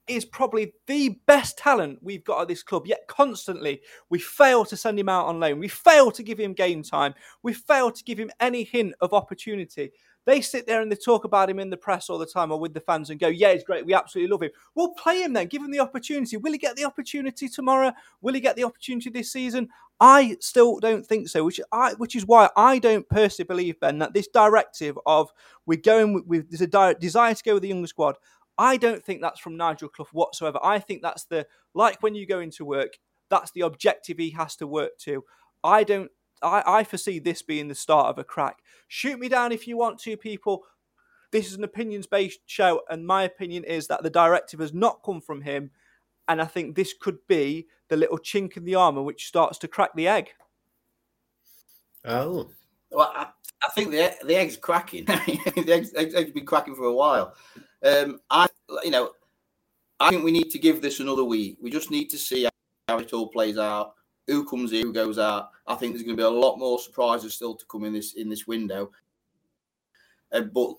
[0.08, 4.76] is probably the best talent we've got at this club, yet constantly we fail to
[4.76, 5.60] send him out on loan.
[5.60, 7.14] We fail to give him game time.
[7.44, 9.92] We fail to give him any hint of opportunity.
[10.26, 12.60] They sit there and they talk about him in the press all the time or
[12.60, 13.86] with the fans and go, Yeah, he's great.
[13.86, 14.52] We absolutely love him.
[14.76, 15.48] We'll play him then.
[15.48, 16.38] Give him the opportunity.
[16.38, 17.92] Will he get the opportunity tomorrow?
[18.22, 19.70] Will he get the opportunity this season?
[20.00, 24.00] I still don't think so, which I, which is why I don't personally believe, Ben,
[24.00, 25.30] that this directive of
[25.68, 28.16] we're going with, with there's a desire to go with the younger squad.
[28.58, 30.60] I don't think that's from Nigel Clough whatsoever.
[30.64, 32.98] I think that's the like when you go into work,
[33.30, 35.24] that's the objective he has to work to.
[35.64, 36.12] I don't
[36.42, 38.60] I, I foresee this being the start of a crack.
[38.88, 40.64] Shoot me down if you want to, people.
[41.32, 45.02] This is an opinions based show, and my opinion is that the directive has not
[45.06, 45.72] come from him.
[46.28, 49.68] And I think this could be the little chink in the armour which starts to
[49.68, 50.30] crack the egg.
[52.06, 52.50] Oh,
[52.90, 53.28] Well, I,
[53.64, 55.06] I think the the egg's cracking.
[55.06, 57.36] the egg's, egg's, egg's been cracking for a while.
[57.84, 58.48] Um, I,
[58.84, 59.12] you know,
[60.00, 61.58] I think we need to give this another week.
[61.62, 62.48] We just need to see
[62.88, 63.94] how it all plays out.
[64.28, 65.50] Who comes in, who goes out.
[65.68, 68.14] I think there's going to be a lot more surprises still to come in this
[68.14, 68.92] in this window.
[70.32, 70.76] Uh, but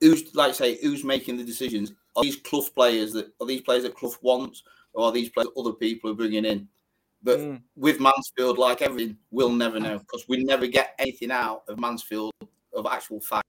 [0.00, 1.92] who's like I say, who's making the decisions?
[2.14, 4.62] Are these Clough players that are these players that Clough wants,
[4.94, 6.68] or are these players that other people are bringing in?
[7.22, 7.62] But Mm.
[7.76, 12.32] with Mansfield, like everything, we'll never know because we never get anything out of Mansfield
[12.72, 13.44] of actual fact.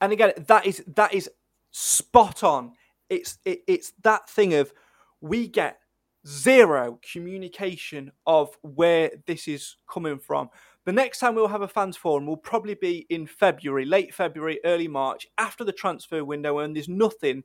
[0.00, 1.28] and again that is that is
[1.72, 2.72] spot on
[3.08, 4.72] it's it, it's that thing of
[5.20, 5.80] we get
[6.26, 10.50] zero communication of where this is coming from.
[10.84, 14.58] The next time we'll have a fans forum will probably be in february late february
[14.64, 17.44] early march after the transfer window and there's nothing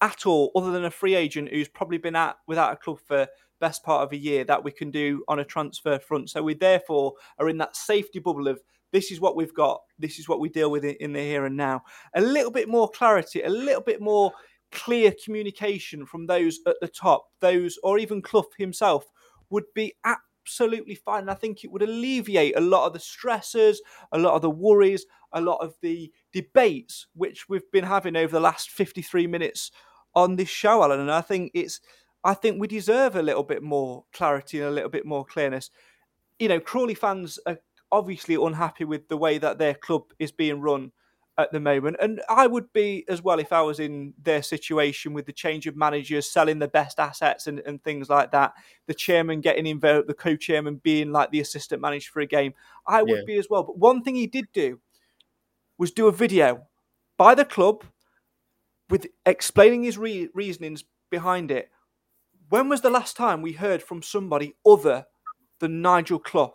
[0.00, 3.28] at all other than a free agent who's probably been at without a club for
[3.60, 6.28] best part of a year that we can do on a transfer front.
[6.28, 8.60] So we therefore are in that safety bubble of
[8.92, 11.56] this is what we've got this is what we deal with in the here and
[11.56, 11.82] now.
[12.14, 14.32] A little bit more clarity a little bit more
[14.74, 19.06] clear communication from those at the top those or even clough himself
[19.50, 21.22] would be absolutely fine.
[21.22, 23.80] And i think it would alleviate a lot of the stresses
[24.12, 28.32] a lot of the worries a lot of the debates which we've been having over
[28.32, 29.70] the last 53 minutes
[30.14, 31.80] on this show alan and i think it's
[32.24, 35.70] i think we deserve a little bit more clarity and a little bit more clearness.
[36.38, 37.58] You know crawley fans are
[37.92, 40.90] obviously unhappy with the way that their club is being run
[41.38, 41.96] at the moment.
[42.00, 45.66] And I would be as well if I was in their situation with the change
[45.66, 48.52] of managers, selling the best assets and, and things like that.
[48.86, 52.54] The chairman getting involved, the co chairman being like the assistant manager for a game.
[52.86, 53.24] I would Yeah.
[53.26, 53.64] be as well.
[53.64, 54.80] But one thing he did do
[55.78, 56.66] was do a video
[57.16, 57.84] by the club
[58.90, 61.70] with explaining his re- reasonings behind it.
[62.48, 65.06] When was the last time we heard from somebody other
[65.58, 66.54] than Nigel Clough?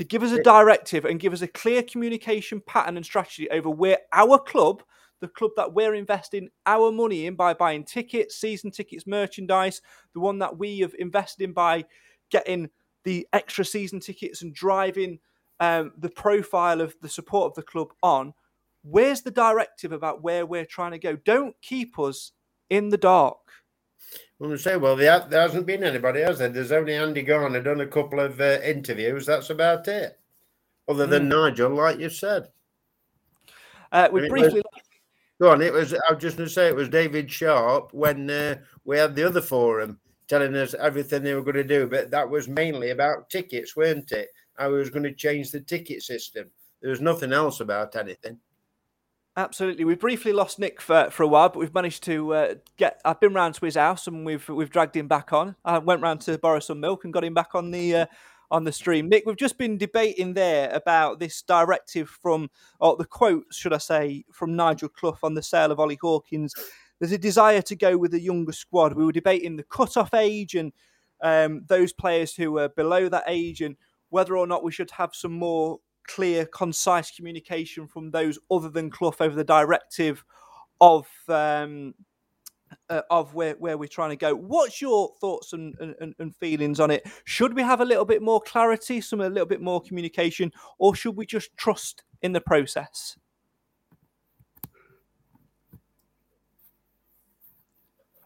[0.00, 3.68] To give us a directive and give us a clear communication pattern and strategy over
[3.68, 4.82] where our club,
[5.20, 9.82] the club that we're investing our money in by buying tickets, season tickets, merchandise,
[10.14, 11.84] the one that we have invested in by
[12.30, 12.70] getting
[13.04, 15.18] the extra season tickets and driving
[15.60, 18.32] um, the profile of the support of the club on.
[18.82, 21.16] Where's the directive about where we're trying to go?
[21.16, 22.32] Don't keep us
[22.70, 23.36] in the dark.
[24.40, 26.48] I'm going to say, well, there, there hasn't been anybody, has there?
[26.48, 29.26] There's only Andy Garner done a couple of uh, interviews.
[29.26, 30.18] That's about it.
[30.88, 32.48] Other than Nigel, like you said.
[33.92, 34.62] Uh, we briefly.
[34.62, 34.82] was-
[35.40, 35.62] go on.
[35.62, 35.92] It was.
[35.94, 39.24] I was just going to say it was David Sharp when uh, we had the
[39.24, 43.28] other forum telling us everything they were going to do, but that was mainly about
[43.28, 44.28] tickets, weren't it?
[44.56, 46.48] How we was going to change the ticket system.
[46.80, 48.38] There was nothing else about anything.
[49.40, 49.86] Absolutely.
[49.86, 53.00] We briefly lost Nick for, for a while, but we've managed to uh, get.
[53.06, 55.56] I've been round to his house and we've we've dragged him back on.
[55.64, 58.06] I went round to borrow some milk and got him back on the uh,
[58.50, 59.08] on the stream.
[59.08, 63.78] Nick, we've just been debating there about this directive from, or the quote, should I
[63.78, 66.52] say, from Nigel Clough on the sale of Ollie Hawkins.
[66.98, 68.92] There's a desire to go with a younger squad.
[68.92, 70.70] We were debating the cut-off age and
[71.22, 73.76] um, those players who are below that age and
[74.10, 78.90] whether or not we should have some more clear, concise communication from those other than
[78.90, 80.24] Clough over the directive
[80.80, 81.94] of um,
[82.88, 84.34] uh, of where, where we're trying to go.
[84.34, 87.06] What's your thoughts and, and, and feelings on it?
[87.24, 90.94] Should we have a little bit more clarity, some a little bit more communication, or
[90.94, 93.16] should we just trust in the process?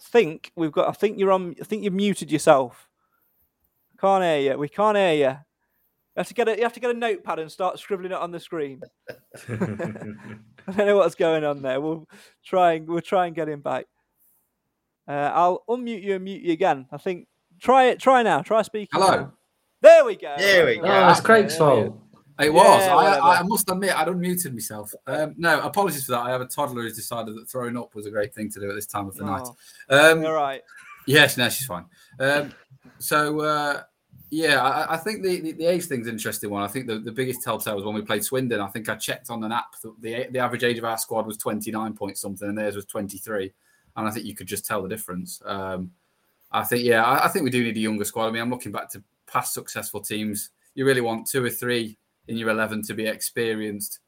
[0.01, 0.89] Think we've got.
[0.89, 1.57] I think you're on.
[1.61, 2.89] I think you've muted yourself.
[4.01, 4.59] Can't hear you.
[4.59, 5.37] We can't hear you.
[6.17, 8.19] You have to get a, you have to get a notepad and start scribbling it
[8.19, 8.81] on the screen.
[9.49, 11.81] I don't know what's going on there.
[11.81, 12.09] We'll
[12.45, 13.87] try and we'll try and get him back.
[15.09, 16.87] Uh, I'll unmute you and mute you again.
[16.93, 17.27] I think
[17.61, 17.99] try it.
[17.99, 18.43] Try now.
[18.43, 18.89] Try speaking.
[18.93, 19.17] Hello.
[19.17, 19.33] now.
[19.83, 20.35] There we go.
[20.39, 20.87] There we go.
[20.87, 22.01] Oh, it's Craig's fault.
[22.41, 22.85] It was.
[22.85, 23.17] Yeah, I.
[23.17, 24.93] I, I must admit, I'd unmuted myself.
[25.07, 26.21] Um, no, apologies for that.
[26.23, 28.71] I have a toddler who's decided that throwing up was a great thing to do
[28.71, 29.43] at this time of the night.
[29.91, 30.63] Oh, Um, All right.
[31.07, 31.85] Yes, no, she's fine.
[32.19, 32.53] Um,
[32.99, 33.83] so, uh,
[34.35, 36.63] yeah, I, I think the, the, the age thing's an interesting one.
[36.63, 38.61] I think the, the biggest telltale was when we played Swindon.
[38.61, 41.25] I think I checked on an app that the, the average age of our squad
[41.25, 43.53] was 29 point something and theirs was 23.
[43.97, 45.41] And I think you could just tell the difference.
[45.47, 45.93] Um,
[46.51, 48.27] I think, yeah, I, I think we do need a younger squad.
[48.27, 50.51] I mean, I'm looking back to past successful teams.
[50.75, 54.01] You really want two or three in your 11 to be experienced,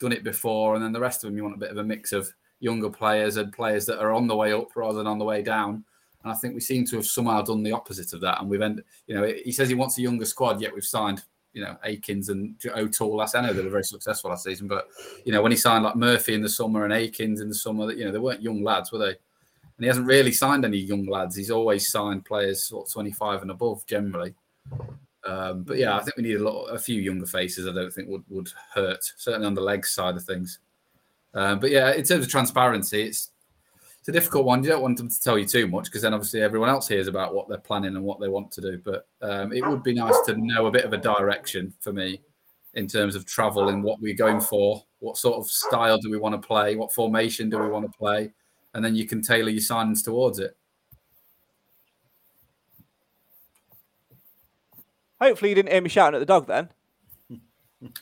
[0.00, 1.84] done it before, and then the rest of them, you want a bit of a
[1.84, 5.18] mix of younger players and players that are on the way up rather than on
[5.18, 5.84] the way down.
[6.28, 8.38] And I think we seem to have somehow done the opposite of that.
[8.38, 11.22] And we've ended, you know, he says he wants a younger squad, yet we've signed,
[11.54, 13.34] you know, Akins and O'Toole last.
[13.34, 14.88] I know they were very successful last season, but
[15.24, 17.86] you know, when he signed like Murphy in the summer and Akins in the summer,
[17.86, 19.08] that you know, they weren't young lads, were they?
[19.08, 21.34] And he hasn't really signed any young lads.
[21.34, 24.34] He's always signed players of 25 and above generally.
[25.24, 27.66] Um, but yeah, I think we need a lot, a few younger faces.
[27.66, 30.58] I don't think would would hurt, certainly on the legs side of things.
[31.32, 33.30] Um, but yeah, in terms of transparency, it's
[34.08, 34.64] it's a difficult one.
[34.64, 37.08] You don't want them to tell you too much because then obviously everyone else hears
[37.08, 38.80] about what they're planning and what they want to do.
[38.82, 42.22] But um, it would be nice to know a bit of a direction for me
[42.72, 44.82] in terms of travel and what we're going for.
[45.00, 46.74] What sort of style do we want to play?
[46.74, 48.32] What formation do we want to play?
[48.72, 50.56] And then you can tailor your signings towards it.
[55.20, 56.70] Hopefully, you didn't hear me shouting at the dog then.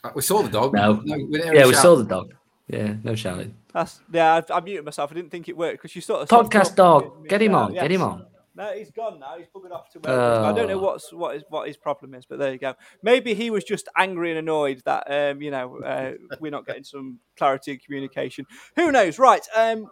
[0.05, 0.73] Uh, We saw the dog.
[0.73, 1.01] No.
[1.03, 1.81] we Yeah, we shout.
[1.81, 2.33] saw the dog.
[2.67, 3.55] Yeah, no shouting.
[3.73, 4.41] That's yeah.
[4.49, 5.11] I, I muted myself.
[5.11, 7.27] I didn't think it worked because you sort of Podcast dog.
[7.27, 7.73] Get him on.
[7.73, 8.25] Get him on.
[8.55, 9.35] No, he's gone now.
[9.37, 10.19] He's buggered off to where.
[10.19, 10.83] I don't know Oh.
[10.83, 12.73] what's what is what his problem is, but there you go.
[13.03, 16.83] Maybe he was just angry and annoyed that um, you know uh, we're not getting
[16.83, 18.45] some clarity and communication.
[18.75, 19.19] Who knows?
[19.19, 19.45] Right.
[19.55, 19.87] Um,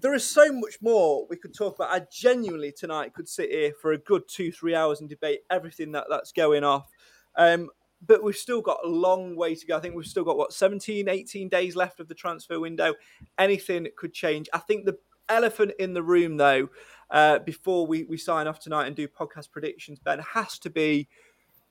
[0.00, 1.90] there is so much more we could talk about.
[1.92, 5.92] I genuinely tonight could sit here for a good two, three hours and debate everything
[5.92, 6.90] that that's going off.
[7.36, 7.68] Um,
[8.06, 9.76] but we've still got a long way to go.
[9.76, 12.94] I think we've still got what 17, 18 days left of the transfer window.
[13.38, 14.48] Anything could change.
[14.52, 14.98] I think the
[15.28, 16.68] elephant in the room, though,
[17.10, 21.08] uh, before we, we sign off tonight and do podcast predictions, Ben, has to be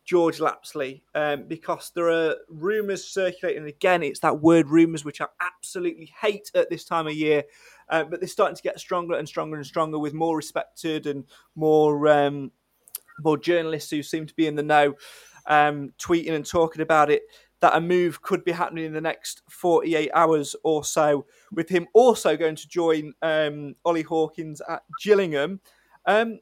[0.04, 3.66] George Lapsley um, because there are rumours circulating.
[3.66, 7.44] Again, it's that word rumours, which I absolutely hate at this time of year.
[7.90, 11.26] Uh, but they're starting to get stronger and stronger and stronger with more respected and
[11.56, 12.52] more um,
[13.24, 14.96] more journalists who seem to be in the know,
[15.48, 17.24] um, tweeting and talking about it.
[17.60, 21.88] That a move could be happening in the next 48 hours or so, with him
[21.94, 25.60] also going to join um, Ollie Hawkins at Gillingham.
[26.08, 26.40] Um,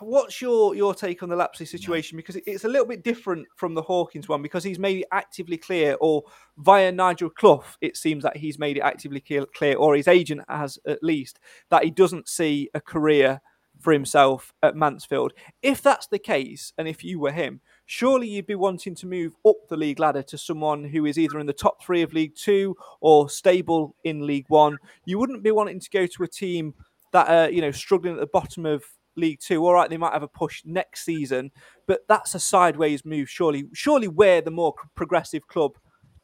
[0.00, 2.16] what's your your take on the Lapslie situation?
[2.16, 5.56] Because it's a little bit different from the Hawkins one because he's made it actively
[5.56, 6.22] clear, or
[6.58, 10.42] via Nigel Clough, it seems that he's made it actively clear, clear, or his agent
[10.48, 11.40] has at least,
[11.70, 13.40] that he doesn't see a career
[13.82, 15.32] for himself at Mansfield.
[15.60, 19.34] If that's the case, and if you were him, surely you'd be wanting to move
[19.46, 22.36] up the league ladder to someone who is either in the top three of League
[22.36, 24.78] Two or stable in League One.
[25.04, 26.74] You wouldn't be wanting to go to a team
[27.12, 28.84] that are you know struggling at the bottom of
[29.16, 29.66] League Two.
[29.66, 31.50] All right, they might have a push next season,
[31.86, 33.28] but that's a sideways move.
[33.28, 35.76] Surely, surely we're the more progressive club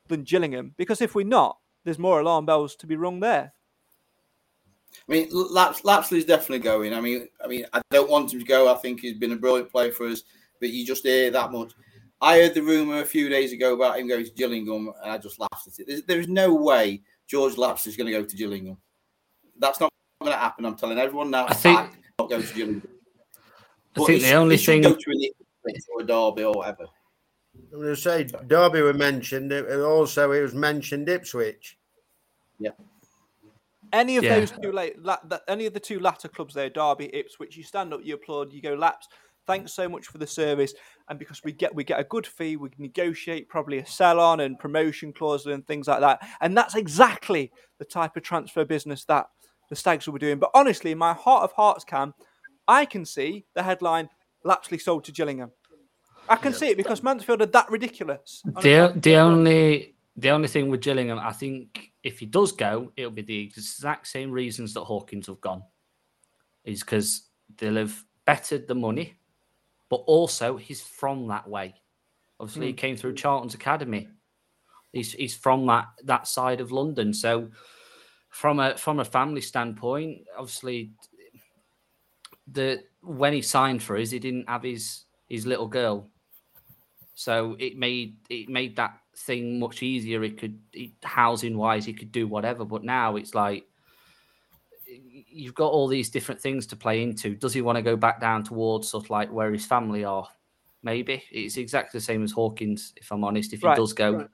[0.06, 0.74] than Gillingham.
[0.76, 3.52] Because if we're not, there's more alarm bells to be rung there.
[5.08, 6.92] I mean, Laps, Lapslie's definitely going.
[6.92, 8.72] I mean, I mean, I don't want him to go.
[8.72, 10.22] I think he's been a brilliant player for us,
[10.60, 11.72] but you just hear that much.
[12.20, 15.18] I heard the rumor a few days ago about him going to Gillingham, and I
[15.18, 15.86] just laughed at it.
[15.86, 18.76] There's, there's no way George Lapslie's going to go to Gillingham.
[19.58, 20.64] That's not going to happen.
[20.64, 21.46] I'm telling everyone now.
[21.46, 22.88] I think- fact, not go to Gillingham.
[23.96, 26.86] I think the only thing- go to an or a Derby or whatever.
[27.72, 29.52] I'm going to say Derby were mentioned.
[29.52, 31.78] it- Also, it was mentioned Ipswich.
[32.58, 32.70] Yeah.
[33.92, 34.40] Any of Yeah.
[34.40, 35.18] those two, late, la,
[35.48, 38.60] any of the two latter clubs there, Derby, Ipswich, you stand up, you applaud, you
[38.60, 39.08] go laps.
[39.46, 40.74] Thanks so much for the service,
[41.08, 44.40] and because we get we get a good fee, we negotiate probably a sell on
[44.40, 46.20] and promotion clause and things like that.
[46.42, 49.26] And that's exactly the type of transfer business that
[49.70, 50.38] the Stags will be doing.
[50.38, 52.12] But honestly, in my heart of hearts, Cam,
[52.66, 54.10] I can see the headline
[54.44, 55.50] Lapslie sold to Gillingham.
[56.28, 58.42] I can see it because Mansfield are that ridiculous.
[58.60, 63.10] The, the only the only thing with Gillingham, I think, if he does go, it'll
[63.10, 65.62] be the exact same reasons that Hawkins have gone.
[66.64, 67.28] Is because
[67.58, 69.16] they'll have bettered the money,
[69.90, 71.74] but also he's from that way.
[72.40, 72.76] Obviously, he Mm.
[72.76, 74.08] came through Charlton's academy.
[74.92, 77.12] He's he's from that that side of London.
[77.12, 77.50] So,
[78.30, 80.92] from a from a family standpoint, obviously,
[82.46, 86.10] the when he signed for us, he didn't have his his little girl
[87.18, 90.22] so it made it made that thing much easier.
[90.22, 92.64] It could it, housing wise, he could do whatever.
[92.64, 93.64] But now it's like
[94.86, 97.34] you've got all these different things to play into.
[97.34, 100.28] Does he want to go back down towards sort of like where his family are?
[100.84, 102.92] Maybe it's exactly the same as Hawkins.
[102.96, 104.28] If I'm honest, if he Right, does go, right.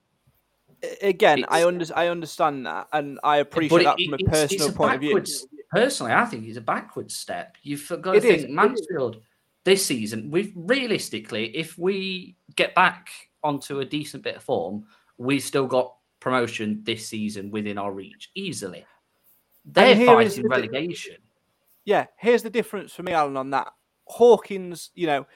[1.00, 4.74] Again, I under, I understand that, and I appreciate it- that from a personal it's
[4.74, 5.24] a point of view.
[5.70, 7.56] Personally, I think it's a backwards step.
[7.62, 8.50] You've got to It think it is.
[8.50, 9.22] Mansfield
[9.64, 10.30] this season.
[10.30, 13.08] We've realistically, if we get back
[13.42, 14.84] onto a decent bit of form,
[15.18, 18.84] we've still got promotion this season within our reach easily.
[19.64, 21.16] They're fighting the di- relegation.
[21.84, 23.72] Yeah, here's the difference for me, Alan, on that.
[24.06, 25.26] Hawkins, you know,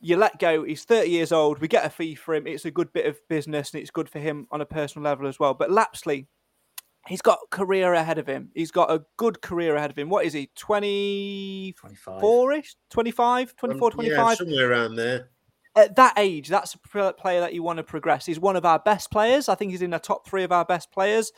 [0.00, 0.64] you let go.
[0.64, 1.60] He's 30 years old.
[1.60, 2.46] We get a fee for him.
[2.46, 5.26] It's a good bit of business and it's good for him on a personal level
[5.26, 5.54] as well.
[5.54, 6.26] But Lapslie,
[7.08, 8.50] he's got a career ahead of him.
[8.54, 10.08] He's got a good career ahead of him.
[10.08, 12.76] What is he, 24 ish?
[12.90, 14.18] 25, 24, Um, 25?
[14.18, 15.30] Yeah, somewhere around there.
[15.74, 18.26] At that age, that's a player that you want to progress.
[18.26, 19.48] He's one of our best players.
[19.48, 21.32] I think he's in the top three of our best players.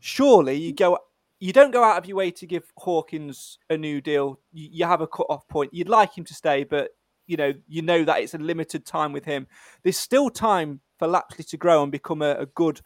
[0.00, 0.98] Surely you go.
[1.40, 4.40] You don't go out of your way to give Hawkins a new deal.
[4.52, 5.74] You, have a cut-off point.
[5.74, 6.92] You'd like him to stay, but
[7.26, 9.46] you know you know that it's a limited time with him.
[9.82, 12.80] There's still time for Lapslie to grow and become a, a good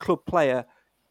[0.00, 0.64] club player.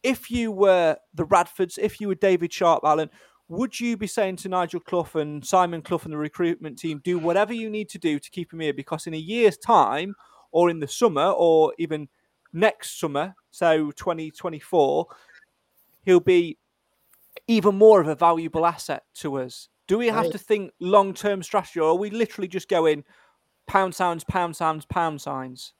[0.04, 3.10] If you were the Radfords, if you were David Sharp, Alan,
[3.50, 7.18] would you be saying to Nigel Clough and Simon Clough and the recruitment team, do
[7.18, 8.74] whatever you need to do to keep him here?
[8.74, 10.16] Because in a year's time,
[10.52, 12.08] or in the summer, or even
[12.54, 15.08] next summer, so 2024,
[16.06, 16.58] he'll be
[17.48, 19.70] even more of a valuable asset to us.
[19.88, 23.04] Do we have to think long term strategy, or are we literally just going
[23.68, 25.74] pound signs, pound signs, pound signs?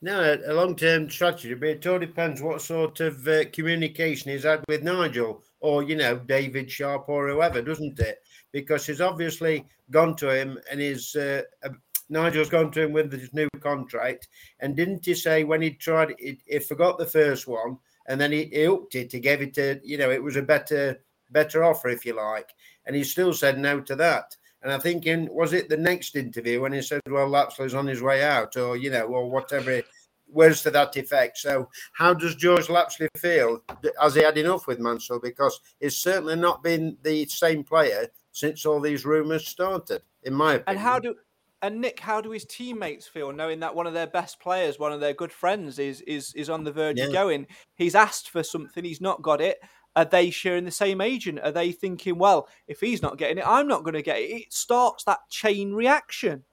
[0.00, 4.42] No, a- a long-term strategy, but it all depends what sort of uh, communication he's
[4.44, 8.22] had with Nigel or you know David Sharp or whoever, doesn't it?
[8.52, 11.70] Because he's obviously gone to him and he's uh, uh,
[12.08, 14.28] Nigel's gone to him with his new contract.
[14.60, 18.32] And didn't he say when he tried, he, he forgot the first one and then
[18.32, 21.00] he, he upped it, he gave it to, you know it was a better
[21.30, 22.50] better offer if you like,
[22.86, 24.36] and he still said no to that.
[24.62, 27.86] And I think in was it the next interview when he said, "Well, Lapslie's on
[27.86, 29.82] his way out," or you know, or whatever,
[30.28, 31.38] words to that effect.
[31.38, 33.62] So, how does George Lapslie feel?
[34.00, 35.20] Has he had enough with Mansell?
[35.20, 40.54] Because he's certainly not been the same player since all these rumours started, in my
[40.54, 40.64] opinion.
[40.68, 41.14] And how do
[41.62, 44.92] and Nick, how do his teammates feel knowing that one of their best players, one
[44.92, 47.46] of their good friends, is is is on the verge of going?
[47.76, 49.58] He's asked for something, he's not got it.
[49.94, 51.40] Are they sharing the same agent?
[51.42, 54.30] Are they thinking, well, if he's not getting it, I'm not going to get it?
[54.30, 56.44] It starts that chain reaction.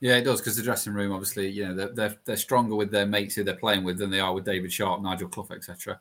[0.00, 2.90] Yeah, it does because the dressing room, obviously, you know, they're, they're they're stronger with
[2.90, 6.00] their mates who they're playing with than they are with David Sharp, Nigel Clough, etc.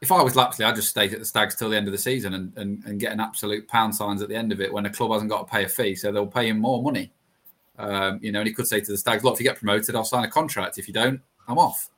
[0.00, 1.98] If I was Lapslie, I'd just stay at the Stags till the end of the
[1.98, 4.86] season and, and, and get an absolute pound signs at the end of it when
[4.86, 7.12] a club hasn't got to pay a fee, so they'll pay him more money.
[7.78, 9.94] Um, you know, and he could say to the Stags, "Look, if you get promoted,
[9.94, 10.78] I'll sign a contract.
[10.78, 11.90] If you don't, I'm off."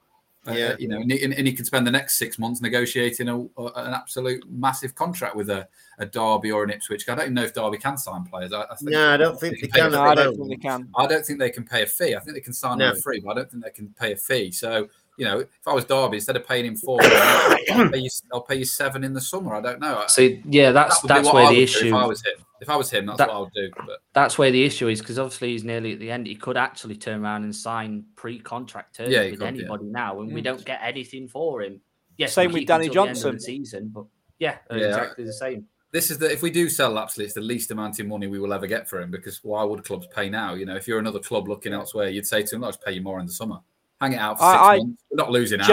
[0.48, 0.74] Uh, Yeah.
[0.78, 3.72] you know, and he, and he can spend the next six months negotiating a, a-
[3.76, 5.68] an absolute massive contract with a,
[5.98, 7.06] a Derby or an Ipswich.
[7.10, 8.50] I don't even know if Derby can sign players.
[8.50, 10.48] I, I think No, I don't think they pay a can No, I don't think
[10.48, 10.88] they can.
[10.96, 12.14] I don't think they can pay a fee.
[12.16, 12.86] I think they can sign No.
[12.88, 14.50] on a free, but I don't think they can pay a fee.
[14.50, 14.88] So,
[15.20, 18.40] you know, if I was Derby, instead of paying him four, I'll, pay you, I'll
[18.40, 19.54] pay you seven in the summer.
[19.54, 20.04] I don't know.
[20.08, 21.88] So yeah, that's That that's where I the issue.
[21.88, 23.70] If I was him, if I was him, that's That- what I would do.
[23.76, 26.26] But That's where the issue is because obviously he's nearly at the end.
[26.26, 29.46] He could actually turn around and sign pre-contract terms Yeah, with could, yeah.
[29.48, 30.44] anybody now, and we Mm.
[30.44, 31.82] don't get anything for him.
[32.16, 33.40] Yes, Same with Danny till the the Johnson.
[33.40, 34.04] season, but
[34.38, 34.76] yeah, Yeah.
[34.88, 35.66] exactly the same.
[35.92, 38.38] this is the if we do sell Lapslie, it's the least amount of money we
[38.38, 40.54] will ever get for him because why would clubs pay now?
[40.54, 43.02] You know, if you're another club looking elsewhere, you'd say to him, "Let's pay you
[43.02, 43.58] more in the summer.
[44.00, 45.04] Hang it out for I- six I months.
[45.10, 45.66] We're not losing out."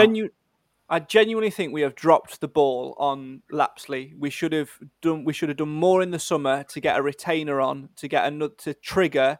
[0.90, 4.14] I genuinely think we have dropped the ball on Lapslie.
[4.18, 4.70] We should have
[5.02, 5.22] done.
[5.24, 8.24] We should have done more in the summer to get a retainer on, to get
[8.24, 9.38] another to trigger,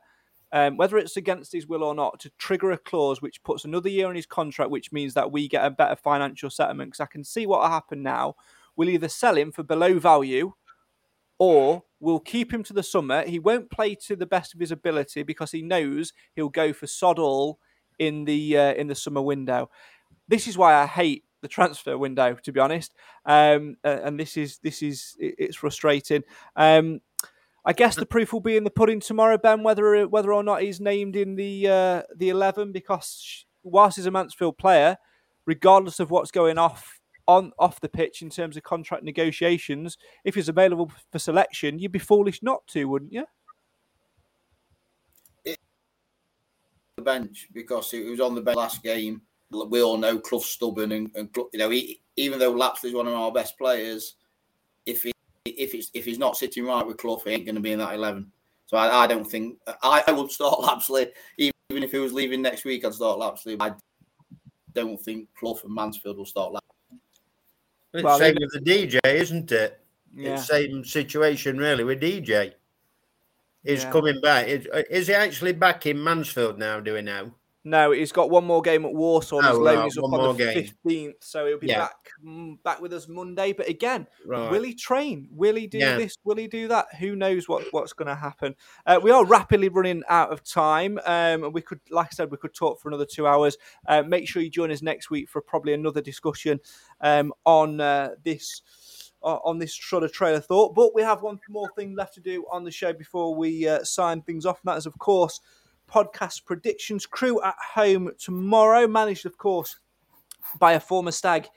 [0.53, 3.89] um, whether it's against his will or not, to trigger a clause which puts another
[3.89, 6.91] year on his contract, which means that we get a better financial settlement.
[6.91, 8.37] Because I can see what will happen now.
[8.77, 10.53] We'll either sell him for below value,
[11.39, 13.25] or we'll keep him to the summer.
[13.25, 16.87] He won't play to the best of his ability because he knows he'll go for
[16.87, 17.59] sod all
[17.99, 19.71] in the uh, in the summer window.
[20.29, 22.95] This is why I hate the transfer window, to be honest.
[23.25, 26.23] Um, uh, and this is this is it's frustrating.
[26.57, 27.01] Um,
[27.65, 30.63] I guess the proof will be in the pudding tomorrow, Ben, whether whether or not
[30.63, 32.73] he's named in the uh, the eleven.
[32.73, 34.97] Because whilst he's a Mansfield player,
[35.47, 40.35] regardless of what's going off on off the pitch in terms of contract negotiations, if
[40.35, 43.27] he's available for selection, you'd be foolish not to, wouldn't you?
[46.99, 49.23] The bench because he was on the bench last game.
[49.53, 53.07] We all know Clough's stubborn, and, and Clough- you know he, even though Lapslie's one
[53.07, 54.17] of our best players,
[54.85, 55.13] if he
[55.45, 57.79] if it's if he's not sitting right with Clough, he ain't going to be in
[57.79, 58.33] that eleven.
[58.67, 61.07] So I, I don't think I, I would start Lapslie
[61.39, 62.85] even if he was leaving next week.
[62.85, 63.57] I'd start Lapslie.
[63.61, 63.75] I
[64.75, 66.99] don't think Clough and Mansfield will start Lapslie.
[67.95, 69.81] It's Well, same with the DJ, isn't it?
[70.15, 70.35] Yeah.
[70.35, 72.55] It's same situation really with DJ.
[73.65, 73.91] He's Yeah.
[73.91, 74.49] coming back.
[74.49, 76.81] Is, uh, is he actually back in Mansfield now?
[76.81, 77.33] Do we know?
[77.65, 79.41] No, he's got one more game at Walsall.
[79.43, 80.55] Oh, right, is up one on more the game.
[80.55, 81.81] fifteenth, so he'll be Yeah.
[81.81, 83.53] back mm, back with us Monday.
[83.53, 84.51] But again, Right.
[84.51, 85.29] will he train?
[85.33, 85.97] Will he do Yeah.
[85.99, 86.17] this?
[86.25, 86.87] Will he do that?
[86.99, 88.55] Who knows what, what's going to happen?
[88.87, 90.99] Uh, we are rapidly running out of time.
[91.05, 93.59] Um, and we could, like I said, we could talk for another two hours.
[93.87, 96.61] Uh, make sure you join us next week for probably another discussion
[97.03, 98.63] um, on uh, this.
[99.23, 102.21] Uh, On this sort of trailer thought, but we have one more thing left to
[102.21, 105.41] do on the show before we uh, sign things off, and that is, of course,
[105.91, 107.05] podcast predictions.
[107.05, 109.77] Crewe at home tomorrow, managed, of course,
[110.61, 111.49] by a former stag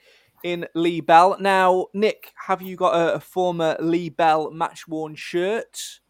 [0.42, 1.36] in Lee Bell.
[1.38, 6.00] Now, Nick, have you got a, a former Lee Bell match worn shirt?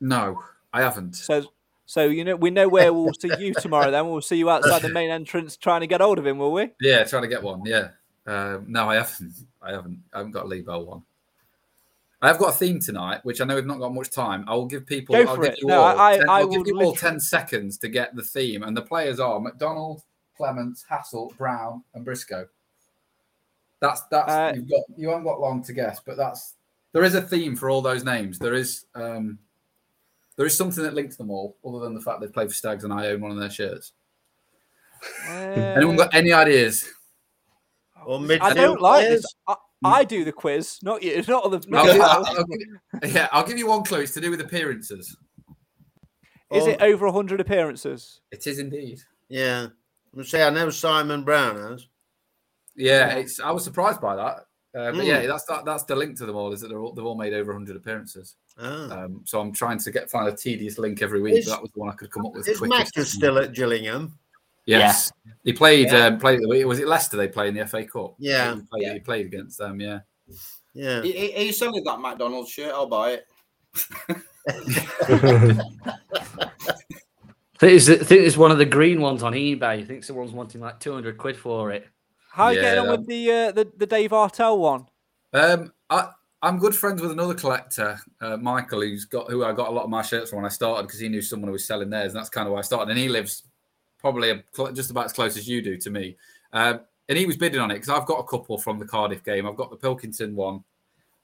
[0.00, 1.14] No, I haven't.
[1.16, 1.44] So,
[1.86, 3.90] so you know we know where we'll see you tomorrow.
[3.90, 6.52] Then we'll see you outside the main entrance trying to get hold of him, will
[6.52, 6.70] we?
[6.80, 7.62] Yeah, trying to get one.
[7.64, 7.88] Yeah.
[8.30, 9.32] Um, no, I haven't.
[9.60, 9.98] I haven't.
[10.12, 11.02] I haven't got a Lee Bell one.
[12.22, 14.44] I have got a theme tonight, which I know we've not got much time.
[14.46, 15.14] I will give people.
[15.16, 15.60] Go I'll give it.
[15.60, 15.98] you No, all.
[15.98, 18.76] I- 10, I I'll give will you all ten seconds to get the theme, and
[18.76, 20.02] the players are McDonald,
[20.36, 22.46] Clements, Hassel, Brown, and Briscoe.
[23.80, 24.82] That's that's Uh, you've got.
[24.96, 26.54] You haven't got long to guess, but that's
[26.92, 28.38] there is a theme for all those names.
[28.38, 29.38] There is um,
[30.36, 32.84] there is something that links them all, other than the fact they play for Stags
[32.84, 33.92] and I own one of their shirts.
[35.26, 36.86] Anyone got any ideas?
[38.06, 39.22] Or I don't like players?
[39.22, 39.34] this.
[39.48, 41.22] I, I do the quiz, not you.
[41.28, 41.60] Not other.
[41.72, 42.02] I'll Not give, you.
[42.02, 44.00] I'll- I'll give yeah, I'll give you one clue.
[44.00, 45.16] It's to do with appearances.
[46.52, 46.68] Is Oh.
[46.70, 48.20] it over hundred appearances?
[48.32, 48.98] It is indeed.
[49.28, 49.68] Yeah.
[50.14, 51.86] I'm say I know Simon Brown has.
[52.74, 53.38] Yeah, it's.
[53.40, 54.36] I was surprised by that.
[54.72, 55.06] Uh, but Mm.
[55.06, 56.52] yeah, that's that, that's the link to them all.
[56.52, 58.36] Is that they're all, they've all made over 100 appearances.
[58.58, 59.04] Ah.
[59.04, 61.34] Um, so I'm trying to get find a tedious link every week.
[61.34, 62.46] Is- but that was the one I could come up with.
[62.48, 62.96] Is quickest.
[62.96, 64.18] Mac still at Gillingham?
[64.66, 65.10] Yes,
[65.42, 65.88] he played.
[65.90, 66.06] Yeah.
[66.06, 66.40] Um, played.
[66.64, 67.16] Was it Leicester?
[67.16, 68.14] They played in the FA Cup.
[68.18, 68.54] Yeah.
[68.56, 69.80] he played, he played against them.
[69.80, 70.00] Yeah.
[70.74, 71.00] Yeah.
[71.00, 72.72] Are you- are you selling that McDonald's shirt?
[72.72, 73.26] I'll buy it.
[74.48, 74.48] I
[77.58, 79.62] think, it's, I think it's one of the green ones on eBay.
[79.62, 81.86] I think someone's wanting like 200 quid for it.
[82.32, 82.74] How are you Yeah.
[82.74, 84.86] getting on with the uh, the the Dave Artell one?
[85.32, 86.10] Um, I
[86.42, 89.82] I'm good friends with another collector, uh, Michael, who's got who I got a lot
[89.84, 92.12] of my shirts from when I started because he knew someone who was selling theirs,
[92.12, 92.90] and that's kind of why I started.
[92.90, 93.42] And he lives
[94.00, 96.16] probably a, just about as close as you do to me.
[96.52, 99.24] Um, and he was bidding on it because I've got a couple from the Cardiff
[99.24, 99.46] game.
[99.46, 100.62] I've got the Pilkington one.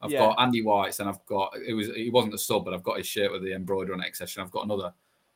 [0.03, 0.18] I've Yeah.
[0.18, 2.99] got Andy White's, and I've got it was he wasn't a sub, but I've got
[2.99, 4.45] his shirt with the embroidery on it, etc.
[4.45, 4.93] I've got another.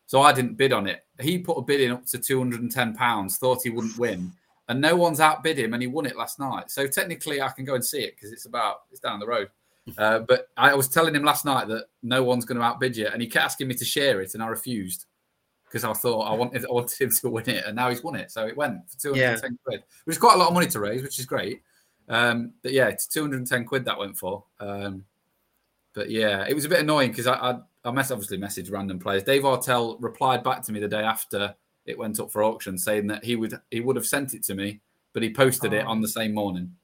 [0.07, 1.05] So I didn't bid on it.
[1.21, 3.97] He put a bid in up to two hundred and ten pounds, thought he wouldn't
[3.97, 4.33] win,
[4.69, 6.71] and no one's outbid him, and he won it last night.
[6.71, 9.49] So technically, I can go and see it because it's about it's down the road.
[9.97, 13.07] Uh, but I was telling him last night that no one's going to outbid you,
[13.07, 15.07] and he kept asking me to share it, and I refused
[15.71, 18.17] because I thought I wanted I wanted him to win it, and now he's won
[18.17, 18.31] it.
[18.33, 20.55] So it went for two hundred and ten quid, which is quite a lot of
[20.55, 21.63] money to raise, which is great.
[22.09, 24.45] Um, but yeah, it's two hundred and ten quid that went for.
[24.59, 25.05] Um,
[25.95, 28.99] but yeah, it was a bit annoying because I, I I mess obviously messaged random
[28.99, 29.23] players.
[29.23, 31.55] Dave Artell replied back to me the day after
[31.87, 34.55] it went up for auction, saying that he would he would have sent it to
[34.55, 34.81] me,
[35.13, 35.91] but he posted it Oh.
[35.91, 36.75] on the same morning.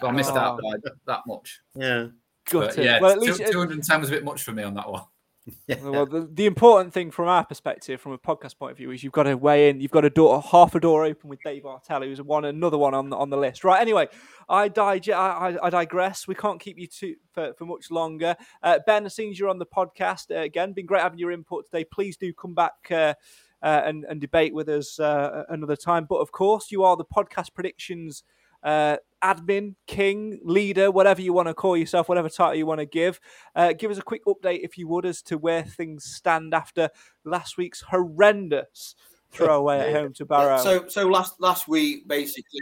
[0.00, 0.70] So I missed out Oh.
[0.72, 1.60] by that much.
[1.74, 2.08] Yeah.
[2.52, 2.84] But Gutted.
[2.84, 5.02] yeah, Well, at least- 210 was a bit much for me on that one.
[5.82, 9.02] Well, the, the important thing from our perspective, from a podcast point of view, is
[9.04, 9.80] you've got to weigh in.
[9.80, 12.94] You've got a door, half a door open with Dave Artell, who's one another one
[12.94, 13.62] on the, on the list.
[13.62, 13.80] Right.
[13.80, 14.08] Anyway,
[14.48, 16.26] I, dig- I, I, I digress.
[16.26, 18.36] We can't keep you too, for, for much longer.
[18.62, 21.32] Uh, ben, as soon as you're on the podcast uh, again, been great having your
[21.32, 21.84] input today.
[21.84, 22.74] Please do come back.
[22.90, 23.14] Uh,
[23.62, 26.06] uh, and, and debate with us uh, another time.
[26.08, 28.22] But of course, you are the podcast predictions
[28.62, 32.86] uh, admin, king, leader, whatever you want to call yourself, whatever title you want to
[32.86, 33.18] give.
[33.54, 36.88] Uh, give us a quick update, if you would, as to where things stand after
[37.24, 38.94] last week's horrendous
[39.32, 40.58] throwaway at home to Barrow.
[40.58, 42.60] So so last last week basically.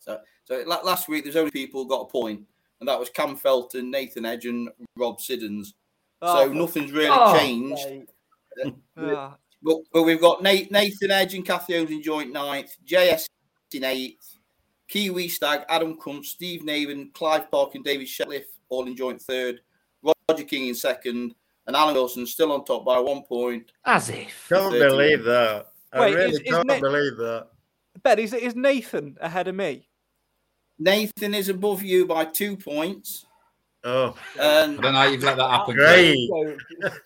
[0.00, 2.42] So so last week there's only people got a point,
[2.80, 5.74] and that was Cam Felton, Nathan Edge, and Rob Siddons.
[6.20, 7.38] Oh, so nothing's really Oh.
[7.38, 8.08] changed.
[8.96, 13.26] Ah, But, but we've got Nate, Nathan Edge and Kathy Owens in joint ninth, JS
[13.72, 14.33] in eighth,
[14.88, 19.60] Kiwi Stag, Adam Cunt, Steve Naven, Clive Park, and David Shetliff all in joint third,
[20.28, 21.34] Roger King in second,
[21.66, 23.72] and Alan Wilson still on top by one point.
[23.84, 24.46] As if.
[24.48, 24.80] Can't 13.
[24.80, 25.66] believe that.
[25.92, 27.48] I Wait, really is- is can't Nick- believe that.
[28.02, 29.88] Ben, is, is Nathan ahead of me?
[30.78, 33.24] Nathan is above you by two points.
[33.86, 35.74] Oh, um, I don't know how you've let that happen.
[35.76, 36.28] great.
[36.30, 36.58] Joke,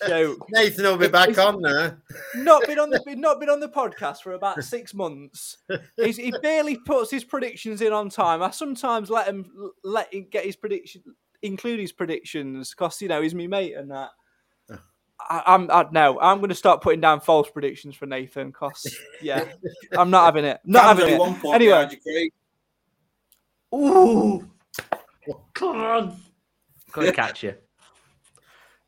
[0.07, 0.47] joke.
[0.51, 2.01] Nathan will be back on there.
[2.37, 5.59] not been on the not been on the podcast for about six months.
[5.97, 8.45] He's, he barely puts his predictions in on time.
[8.45, 9.51] I sometimes let him
[9.83, 11.03] let him get his prediction,
[11.43, 14.11] include his predictions, because you know he's my mate and that.
[14.71, 14.77] Uh.
[15.29, 18.53] I, I'm I, no, I'm going to start putting down false predictions for Nathan.
[18.53, 18.87] Cause
[19.21, 19.47] yeah,
[19.99, 20.61] I'm not having it.
[20.65, 21.19] Not Cam's having only it.
[21.19, 22.33] one point Anyway, behind you, Craig.
[23.75, 24.49] Ooh.
[25.55, 26.21] Come on.
[26.93, 27.55] Couldn't catch you.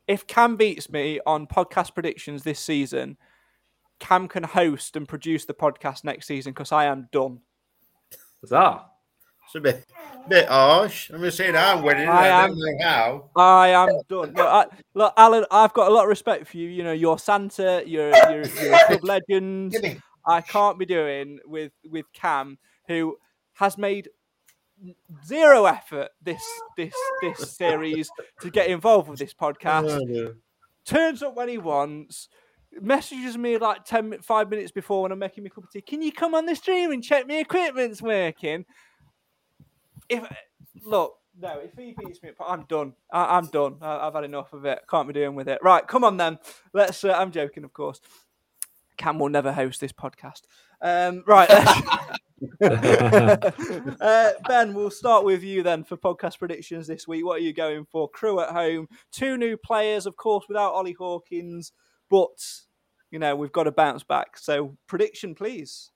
[0.06, 3.16] if Cam beats me on podcast predictions this season,
[3.98, 7.40] Cam can host and produce the podcast next season because I am done.
[8.40, 8.86] What's That.
[9.47, 9.85] It's a bit,
[10.28, 11.10] bit harsh.
[11.10, 12.09] I'm just saying I'm winning.
[12.09, 13.31] I I, am- don't know how.
[13.36, 14.32] I am done.
[14.32, 16.68] Look, I, look, Alan, I've got a lot of respect for you.
[16.68, 19.77] You know, you're Santa, you're you're, you're a club legend.
[20.24, 23.16] I can't be doing with with Cam, who
[23.55, 24.09] has made
[25.24, 26.43] zero effort this
[26.77, 29.90] this this series to get involved with this podcast.
[29.90, 30.35] Oh.
[30.85, 32.28] Turns up when he wants.
[32.81, 35.81] Messages me like 10, five minutes before when I'm making my cup of tea.
[35.81, 38.65] Can you come on the stream and check my equipment's working?
[40.09, 40.24] If
[40.85, 42.94] look, no, if he beats me, I'm done.
[43.12, 43.77] I, I'm done.
[43.81, 44.81] I, I've had enough of it.
[44.89, 45.59] Can't be doing with it.
[45.62, 46.39] Right, come on then.
[46.73, 47.02] Let's.
[47.02, 48.01] Uh, I'm joking, of course.
[48.97, 50.43] Cam will never host this podcast.
[50.82, 51.48] Um, right.
[52.62, 57.24] uh, ben, we'll start with you then for podcast predictions this week.
[57.24, 58.08] What are you going for?
[58.08, 61.72] Crewe at home, two new players, of course, without Ollie Hawkins,
[62.08, 62.28] but
[63.10, 64.38] you know we've got to bounce back.
[64.38, 65.90] So prediction, please.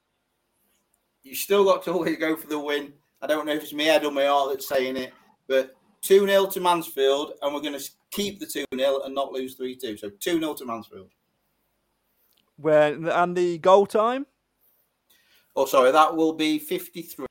[1.22, 2.92] You still got to always go for the win.
[3.22, 5.12] I don't know if it's my head or my heart that's saying it,
[5.48, 9.32] but 2 0 to Mansfield, and we're going to keep the 2 0 and not
[9.32, 9.96] lose 3 2.
[9.96, 11.10] So 2 0 to Mansfield.
[12.56, 14.26] Where and the goal time?
[15.56, 17.26] Oh, sorry, that will be 53.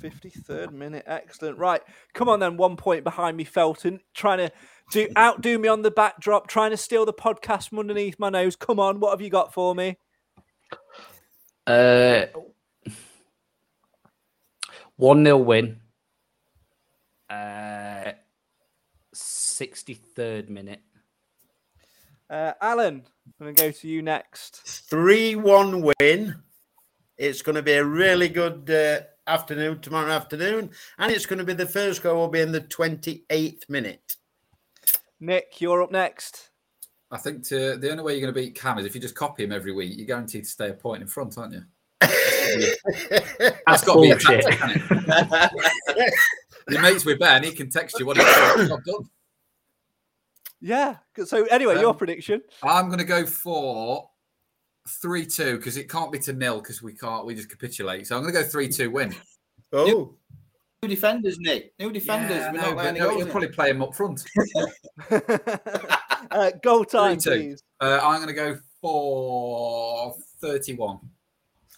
[0.00, 1.04] 53rd minute.
[1.06, 1.58] Excellent.
[1.58, 1.82] Right.
[2.14, 2.56] Come on then.
[2.56, 4.00] One point behind me, Felton.
[4.14, 4.52] Trying to
[4.90, 8.56] do outdo me on the backdrop, trying to steal the podcast from underneath my nose.
[8.56, 9.00] Come on.
[9.00, 9.98] What have you got for me?
[11.66, 12.26] Uh,
[14.96, 15.80] 1 0 win.
[17.28, 18.12] Uh,
[19.14, 20.80] 63rd minute.
[22.30, 24.62] Uh, Alan, I'm going to go to you next.
[24.88, 26.42] 3 1 win.
[27.18, 29.00] It's going to be a really good uh,
[29.30, 30.70] afternoon tomorrow afternoon.
[30.98, 34.16] And it's going to be the first goal will be in the 28th minute.
[35.20, 36.50] Nick, you're up next.
[37.10, 39.14] I think to, the only way you're going to beat Cam is if you just
[39.16, 39.96] copy him every week.
[39.96, 41.62] You're guaranteed to stay a point in front, aren't you?
[42.00, 44.42] That's got to be a bullshit.
[44.42, 44.82] tactic, hasn't
[45.88, 46.14] it?
[46.70, 49.08] Your mates with Ben, he can text you what he's done.
[50.60, 50.96] Yeah.
[51.24, 52.42] So anyway, your Um, prediction.
[52.62, 54.10] I'm going to go for
[54.88, 57.24] three two because it can't be to nil because we can't.
[57.26, 58.06] We just capitulate.
[58.06, 59.14] So I'm going to go three two win.
[59.72, 60.14] oh,
[60.82, 61.72] New defenders, Nick.
[61.80, 62.36] New defenders.
[62.36, 64.24] Yeah, We're no, not but no, you'll probably play him up front.
[66.30, 67.22] uh, goal time, 3-2.
[67.24, 67.62] please.
[67.80, 70.98] Uh, I'm going to go for thirty-one.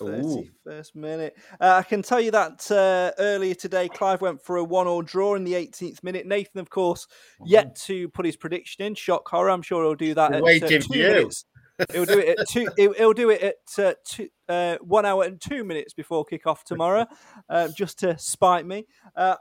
[0.00, 1.36] 31st minute.
[1.60, 5.34] Uh, I can tell you that uh, earlier today, Clive went for a one-all draw
[5.34, 6.24] in the 18th minute.
[6.26, 7.06] Nathan, of course,
[7.44, 8.94] yet to put his prediction in.
[8.94, 9.50] Shock horror.
[9.50, 10.30] I'm sure he'll do that.
[10.30, 11.02] We're At, uh, waiting two for you.
[11.02, 11.44] minutes.
[11.92, 12.68] He'll do it at two.
[12.76, 17.06] He'll do it at uh, two, uh, one hour and two minutes before kick-off tomorrow,
[17.48, 18.86] uh, just to spite me.
[19.16, 19.36] Uh,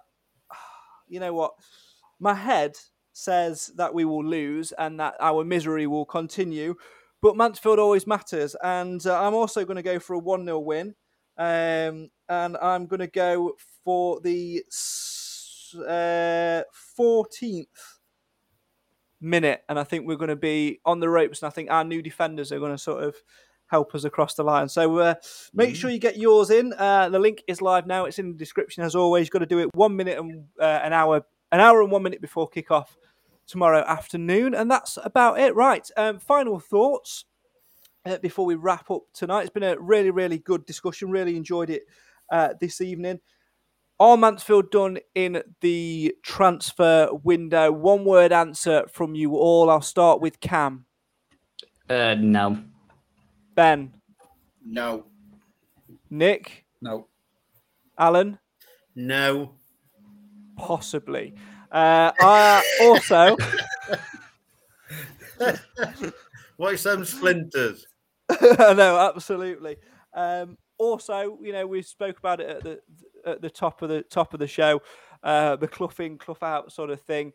[1.08, 1.54] you know what?
[2.20, 2.76] My head
[3.14, 6.76] says that we will lose and that our misery will continue.
[7.22, 10.60] But Mansfield always matters, and uh, I'm also going to go for a 1 0
[10.60, 10.96] win.
[11.38, 14.64] Um, and I'm going to go for the
[15.76, 16.64] uh,
[16.98, 17.66] 14th
[19.22, 19.64] minute.
[19.70, 22.02] And I think we're going to be on the ropes, and I think our new
[22.02, 23.16] defenders are going to sort of
[23.68, 24.68] help us across the line.
[24.68, 25.16] So uh,
[25.54, 26.74] make sure you get yours in.
[26.74, 28.06] Uh, the link is live now.
[28.06, 29.28] It's in the description as always.
[29.28, 32.04] You've got to do it one minute and uh, an hour, an hour and one
[32.04, 32.88] minute before kickoff
[33.46, 34.56] tomorrow afternoon.
[34.56, 35.56] And that's about it.
[35.56, 35.88] Right.
[35.96, 37.26] Um, final thoughts
[38.06, 39.42] uh, before we wrap up tonight.
[39.42, 41.12] It's been a really, really good discussion.
[41.12, 41.84] Really enjoyed it
[42.32, 43.20] uh, this evening.
[44.02, 47.70] Are Mansfield done in the transfer window?
[47.70, 49.70] One word answer from you all.
[49.70, 50.86] I'll start with Cam.
[51.90, 52.60] Uh, no.
[53.56, 53.94] Ben.
[54.66, 55.06] No.
[56.10, 56.66] Nick.
[56.82, 57.08] No.
[57.98, 58.40] Alan.
[58.96, 59.56] no.
[60.56, 61.34] Possibly.
[61.70, 63.36] Uh, I also.
[66.58, 67.86] Watch some splinters.
[68.42, 69.76] no, absolutely.
[70.14, 72.80] Um, also, you know, we spoke about it at the
[73.26, 74.82] at the top of the top of the show,
[75.24, 77.34] uh, the clough in, clough out sort of thing.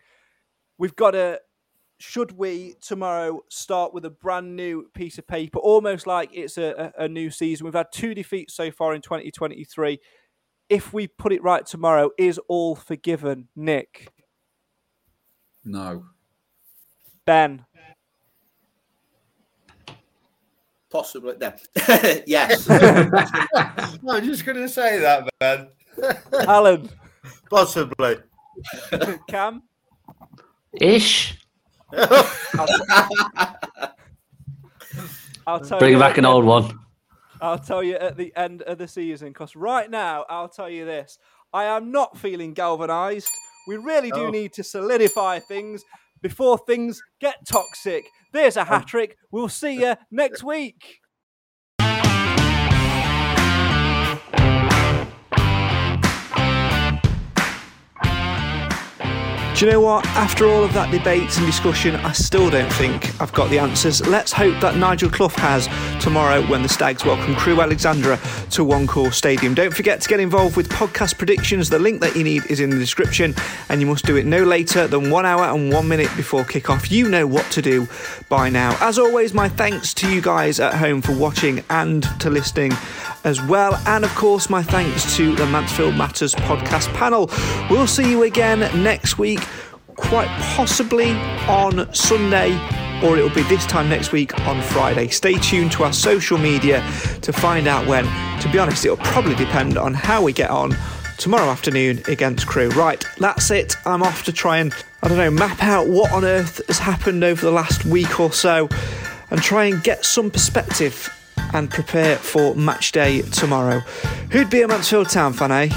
[0.79, 1.41] We've got to.
[2.01, 6.93] Should we tomorrow start with a brand new piece of paper, almost like it's a,
[6.99, 7.65] a, a new season?
[7.65, 10.01] We've had two defeats so far in 2023.
[10.69, 14.13] If we put it right tomorrow, is all forgiven, Nick?
[15.65, 16.05] No.
[17.27, 17.65] Ben.
[20.95, 21.35] Possibly.
[21.41, 21.53] No.
[22.25, 22.71] yes.
[22.71, 25.67] I'm just going to say that, man.
[26.47, 26.89] Alan.
[27.51, 28.19] Possibly.
[29.29, 29.65] Cam.
[30.81, 31.37] Ish.
[35.49, 36.79] I'll tell Bring you back an old one.
[37.41, 40.85] I'll tell you at the end of the season because right now I'll tell you
[40.85, 41.19] this:
[41.53, 43.31] I am not feeling galvanised.
[43.67, 44.31] We really do Oh.
[44.31, 45.83] need to solidify things
[46.25, 48.07] before things get toxic.
[48.33, 49.19] There's a hat um, trick.
[49.31, 51.01] We'll see you next week.
[59.55, 60.05] Do you know what?
[60.09, 64.05] After all of that debate and discussion, I still don't think I've got the answers.
[64.05, 65.69] Let's hope that Nigel Clough has
[66.03, 68.19] tomorrow when the Stags welcome Crewe Alexandra
[68.51, 69.55] to One Call Stadium.
[69.55, 71.71] Don't forget to get involved with podcast predictions.
[71.71, 73.33] The link that you need is in the description,
[73.69, 76.91] and you must do it no later than one hour and one minute before kickoff.
[76.91, 77.87] You know what to do
[78.29, 78.77] by now.
[78.81, 82.73] As always, my thanks to you guys at home for watching and to listening
[83.25, 83.75] as well.
[83.87, 87.31] And of course, my thanks to the Mansfield Matters podcast panel.
[87.71, 89.41] We'll see you again next week,
[89.97, 91.13] quite possibly
[91.49, 92.53] on Sunday,
[93.03, 95.09] or it'll be this time next week on Friday.
[95.09, 96.81] Stay tuned to our social media
[97.23, 98.05] to find out when.
[98.41, 100.77] To be honest, it'll probably depend on how we get on
[101.19, 102.71] tomorrow afternoon against Crewe.
[102.71, 103.77] Right, that's it.
[103.87, 107.25] I'm off to try and, I don't know, map out what on earth has happened
[107.25, 108.69] over the last week or so
[109.31, 111.11] and try and get some perspective
[111.53, 113.81] and prepare for match day tomorrow.
[114.31, 115.69] Who'd be a Mansfield Town fan, eh?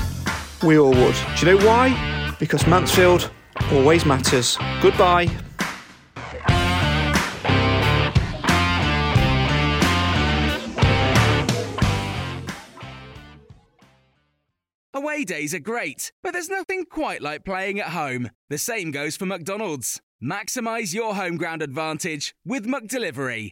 [0.63, 1.15] We all would.
[1.39, 2.35] Do you know why?
[2.39, 3.29] Because Mansfield
[3.71, 4.57] always matters.
[4.81, 5.27] Goodbye.
[14.93, 18.31] Away days are great, but there's nothing quite like playing at home.
[18.49, 20.01] The same goes for McDonald's.
[20.23, 23.51] Maximize your home ground advantage with McDelivery.